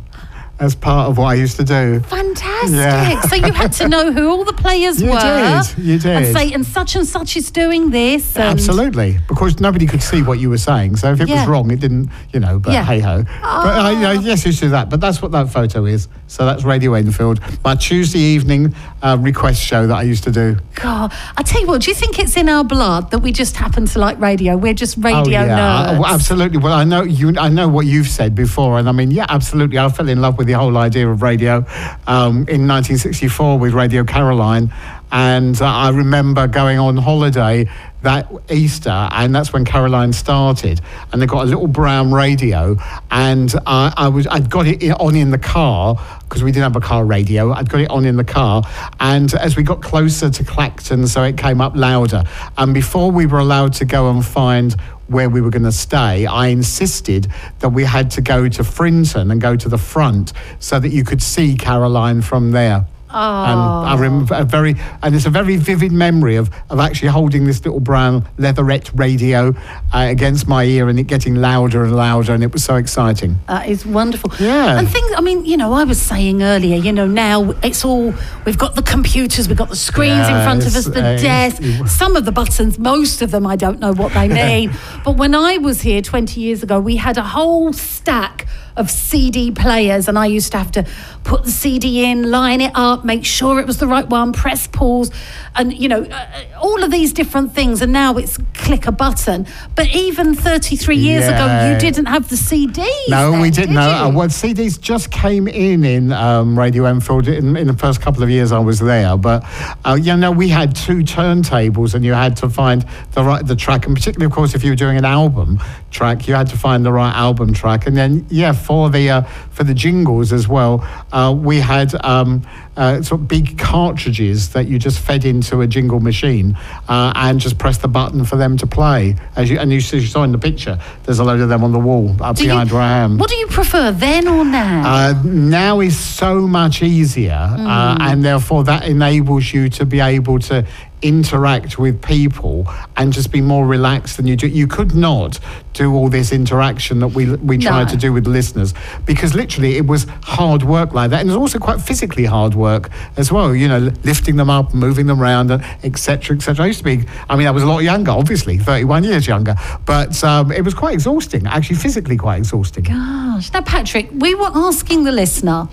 [0.58, 2.00] as part of what I used to do.
[2.00, 2.70] Fantastic.
[2.76, 3.20] Yeah.
[3.20, 5.18] so you had to know who all the players You were.
[5.20, 6.06] did, you did.
[6.06, 8.34] And say, and such and such is doing this.
[8.36, 10.96] And Absolutely, because nobody could see what you were saying.
[10.96, 11.40] So if it Yeah.
[11.40, 12.58] was wrong, it didn't, you know.
[12.58, 12.84] But Yeah.
[12.84, 13.22] hey ho.
[13.42, 14.88] But uh, you know, yes, you do that.
[14.88, 16.08] But that's what that photo is.
[16.26, 20.56] So that's Radio Enfield, my Tuesday evening uh, request show that I used to do.
[20.74, 23.56] God, I tell you what, do you think it's in our blood that we just
[23.56, 24.56] happen to like radio?
[24.56, 25.58] We're just radio oh, yeah.
[25.58, 26.00] nerds.
[26.00, 26.58] Well, absolutely.
[26.58, 27.34] Well, I know you.
[27.38, 29.78] I know what you've said before, and I mean, yeah, absolutely.
[29.78, 31.58] I fell in love with the whole idea of radio
[32.06, 34.72] um, in 1964 with Radio Caroline,
[35.12, 37.68] and uh, I remember going on holiday
[38.02, 40.80] that Easter, and that's when Caroline started,
[41.12, 42.76] and they got a little brown radio,
[43.10, 46.76] and I, I was I'd got it on in the car because we didn't have
[46.76, 47.52] a car radio.
[47.52, 48.62] I'd got it on in the car,
[49.00, 52.24] and as we got closer to Clacton, so it came up louder,
[52.58, 54.76] and before we were allowed to go and find
[55.08, 57.28] where we were going to stay, I insisted
[57.60, 61.04] that we had to go to Frinton and go to the front so that you
[61.04, 62.86] could see Caroline from there.
[63.08, 67.46] And I remember a very, and it's a very vivid memory of, of actually holding
[67.46, 69.54] this little brown leatherette radio
[69.94, 73.38] uh, against my ear and it getting louder and louder, and it was so exciting.
[73.46, 74.32] That is wonderful.
[74.38, 74.78] Yeah.
[74.78, 78.12] And things, I mean, you know, I was saying earlier, you know, now it's all,
[78.44, 81.62] we've got the computers, we've got the screens in front of us, the uh, desk,
[81.88, 84.28] some of the buttons, most of them, I don't know what they
[84.60, 84.72] mean.
[85.04, 88.46] but when I was here 20 years ago, we had a whole stack
[88.76, 90.86] of CD players, and I used to have to
[91.24, 94.66] put the CD in, line it up, make sure it was the right one, press
[94.66, 95.10] pause,
[95.54, 97.82] and you know, uh, all of these different things.
[97.82, 99.46] And now it's click a button.
[99.74, 102.86] But even 33 years ago, you didn't have the CDs.
[103.08, 103.70] No, then, we didn't.
[103.70, 107.76] did No, uh, well, CDs just came in in um, Radio Enfield in, in the
[107.76, 109.16] first couple of years I was there.
[109.16, 109.44] But
[109.84, 113.56] uh, you know, we had two turntables, and you had to find the right the
[113.56, 115.58] track, and particularly, of course, if you were doing an album
[115.90, 117.86] track, you had to find the right album track.
[117.86, 120.74] And then, yeah, for the uh, for the jingles as well,
[121.12, 121.94] uh, we had.
[122.04, 122.42] Um,
[122.78, 126.54] uh, sort of big cartridges that you just fed into a jingle machine
[126.90, 129.16] uh, and just press the button for them to play.
[129.34, 131.64] As you, and you, see- you saw in the picture, there's a load of them
[131.64, 133.16] on the wall up you- behind where I am.
[133.16, 134.82] What do you prefer, then or now?
[134.84, 140.38] Uh, now is so much easier, uh, and therefore that enables you to be able
[140.40, 140.66] to
[141.06, 142.66] interact with people
[142.96, 144.46] and just be more relaxed than you do.
[144.48, 145.38] You could not
[145.72, 147.90] do all this interaction that we we tried No.
[147.90, 148.72] to do with listeners
[149.04, 152.90] because literally it was hard work like that, and it's also quite physically hard work
[153.16, 153.54] as well.
[153.54, 155.50] You know, lifting them up, moving them around,
[155.84, 156.36] etc.
[156.36, 156.64] etc.
[156.64, 157.04] I used to be.
[157.28, 159.54] I mean, I was a lot younger, obviously, thirty-one years younger,
[159.84, 161.46] but um, it was quite exhausting.
[161.46, 162.84] Actually, physically quite exhausting.
[162.84, 163.52] Gosh.
[163.52, 165.68] Now, Patrick, we were asking the listener,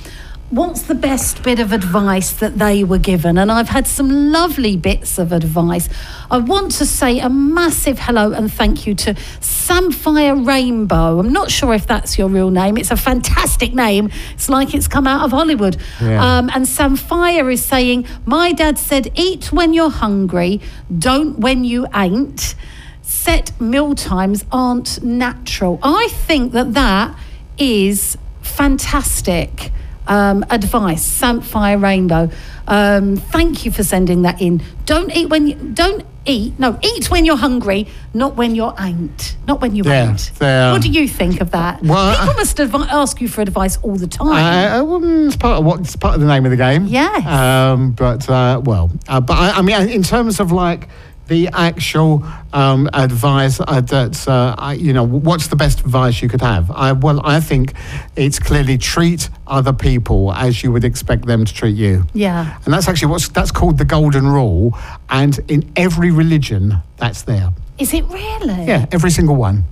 [0.54, 3.40] what's the best bit of advice that they were given?
[3.40, 5.90] And I've had some lovely bits of advice.
[6.30, 11.20] I want to say a massive hello and thank you to Samphire Rainbow.
[11.20, 12.78] I'm not sure if that's your real name.
[12.78, 14.12] It's a fantastic name.
[14.36, 15.78] It's like it's come out of Hollywood.
[16.00, 16.38] Yeah.
[16.38, 20.62] Um, and Samphire is saying, My dad said, eat when you're hungry,
[20.96, 22.54] don't when you ain't.
[23.02, 25.80] Set meal times aren't natural.
[25.82, 27.18] I think that that
[27.58, 29.72] is fantastic
[30.08, 31.04] um, advice.
[31.04, 32.30] Samphire Rainbow.
[32.68, 34.62] Um, thank you for sending that in.
[34.86, 36.58] Don't eat when you don't eat.
[36.58, 39.36] No, eat when you're hungry, not when you're ain't.
[39.46, 40.32] Not when you Yeah, ain't.
[40.40, 41.82] What do you think of that?
[41.84, 44.28] Well, People I- must advi- ask you for advice all the time.
[44.30, 46.58] Uh, uh, well, mm, it's part of what it's part of the name of the
[46.58, 46.86] game.
[46.88, 47.26] Yes.
[47.28, 50.88] Um, but uh, well, uh, but I, I mean, in terms of like
[51.34, 52.24] the actual
[52.54, 56.70] um, advice uh, that uh, I, you know, what's the best advice you could have?
[56.70, 57.74] I well, I think
[58.16, 62.06] it's clearly treat other people as you would expect them to treat you.
[62.14, 62.60] yeah.
[62.64, 64.78] And that's actually what's that's called the golden rule.
[65.10, 66.64] And in every religion,
[66.98, 67.50] that's there.
[67.80, 68.66] Is it really?
[68.66, 69.64] Yeah, every single one.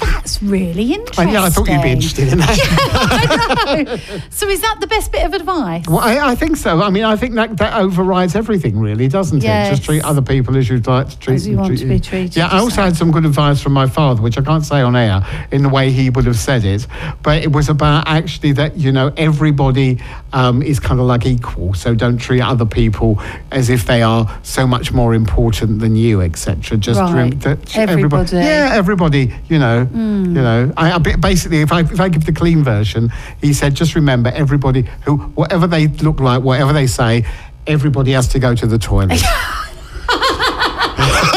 [0.00, 1.28] That's really interesting.
[1.30, 2.58] yeah, I thought you'd be interested in that.
[3.70, 3.96] I know.
[4.30, 5.86] So is that the best bit of advice?
[5.88, 6.82] Well, I, I think so.
[6.82, 9.70] I mean, I think that, that overrides everything, really, doesn't it?
[9.70, 12.00] Just treat other people as you'd like to treat As you want treat to be
[12.00, 14.80] treated, Yeah, I also had some good advice from my father, which I can't say
[14.80, 16.86] on air in the way he would have said it,
[17.22, 20.00] but it was about actually that you know everybody
[20.32, 23.20] um, is kind of like equal, so don't treat other people
[23.50, 26.76] as if they are so much more important than you, etc.
[26.76, 27.38] Just Right.
[27.40, 28.36] that Everybody.
[28.36, 29.34] yeah, everybody.
[29.48, 30.26] You know, Mm.
[30.26, 30.72] you know.
[30.76, 34.30] I, I basically, if I if I give the clean version, he said, just remember,
[34.30, 37.24] everybody who whatever they look like, whatever they say,
[37.66, 39.20] everybody has to go to the toilet.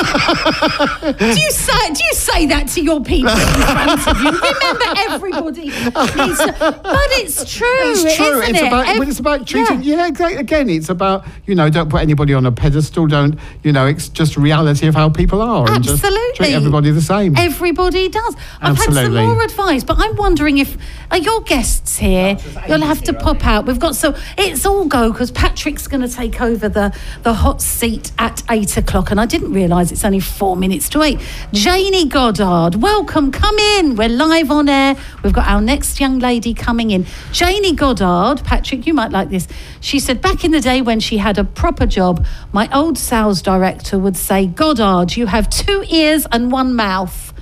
[0.04, 4.32] Do you say do you say that to your people in front of you?
[4.32, 5.66] Remember, everybody.
[5.70, 7.68] Needs to, but it's true.
[7.82, 8.42] It's true.
[8.42, 8.68] Isn't It's it?
[8.68, 9.82] about Ev- but it's about treating.
[9.84, 9.98] Yeah.
[9.98, 10.38] Yeah, exactly.
[10.40, 13.08] Again, it's about you know don't put anybody on a pedestal.
[13.08, 13.86] Don't you know?
[13.88, 15.70] It's just reality of how people are.
[15.72, 16.36] And just Absolutely.
[16.36, 17.36] treat everybody the same.
[17.38, 18.36] Everybody does.
[18.62, 20.78] I've had some more advice, but I'm wondering if
[21.12, 22.38] are your guests here?
[22.68, 23.66] You'll have to pop out.
[23.66, 26.94] We've got so it's all go because Patrick's going to take over the
[27.24, 31.04] the hot seat at eight o'clock, and I didn't realise it's only four minutes to
[31.04, 31.20] eight.
[31.54, 33.32] Janie Goddard, welcome.
[33.32, 33.96] Come in.
[33.96, 34.98] We're live on air.
[35.24, 37.06] We've got our next young lady coming in.
[37.32, 39.48] Janie Goddard, Patrick, you might like this.
[39.80, 43.42] She said back in the day when she had a proper job, my old sales
[43.42, 47.34] director would say, Goddard, you have two ears and one mouth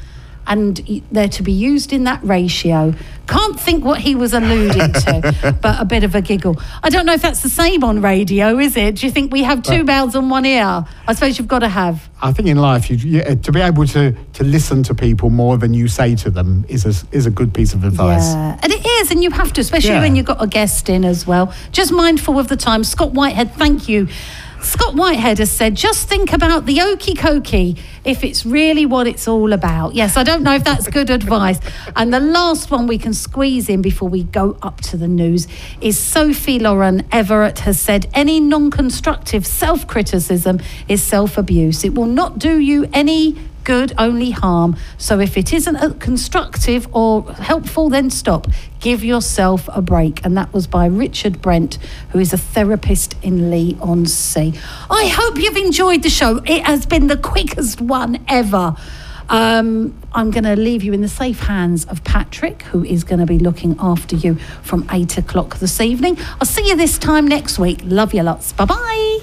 [0.48, 2.94] and they're to be used in that ratio.
[3.32, 6.60] Can't think what he was alluding to, but a bit of a giggle.
[6.84, 8.96] I don't know if that's the same on radio, is it?
[8.96, 10.86] Do you think we have two mouths and one ear?
[11.08, 12.10] I suppose you've got to have.
[12.22, 15.30] I think in life, you, you, uh, to be able to, to listen to people
[15.30, 18.34] more than you say to them is a, is a good piece of advice.
[18.34, 20.02] Yeah, and it is, and you have to, especially Yeah.
[20.02, 21.54] when you've got a guest in as well.
[21.72, 22.84] Just mindful of the time.
[22.84, 24.10] Scott Whitehead, thank you.
[24.64, 29.28] Scott Whitehead has said, just think about the okey cokey if it's really what it's
[29.28, 29.96] all about.
[29.96, 31.60] Yes, I don't know if that's good advice.
[31.96, 35.48] And the last one we can squeeze in before we go up to the news
[35.82, 41.84] is Sophie Lauren Everett has said, any non constructive self criticism is self abuse.
[41.84, 44.76] It will not do you any good, only harm.
[44.98, 48.48] So if it isn't constructive or helpful, then stop.
[48.80, 50.24] Give yourself a break.
[50.26, 51.78] And that was by Richard Brent,
[52.12, 54.54] who is a therapist in Leigh on Sea.
[54.90, 56.38] I hope you've enjoyed the show.
[56.46, 58.76] It has been the quickest one ever.
[59.30, 63.20] Um, I'm going to leave you in the safe hands of Patrick, who is going
[63.20, 66.18] to be looking after you from eight o'clock this evening.
[66.42, 67.80] I'll see you this time next week.
[67.86, 68.52] Love you lots.
[68.52, 69.20] Bye bye.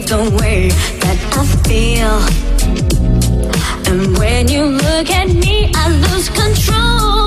[0.00, 0.68] Believe the way
[1.00, 2.18] that I feel.
[3.88, 7.17] And when you look at me, I lose control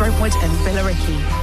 [0.00, 1.39] Brentwood and Billericay.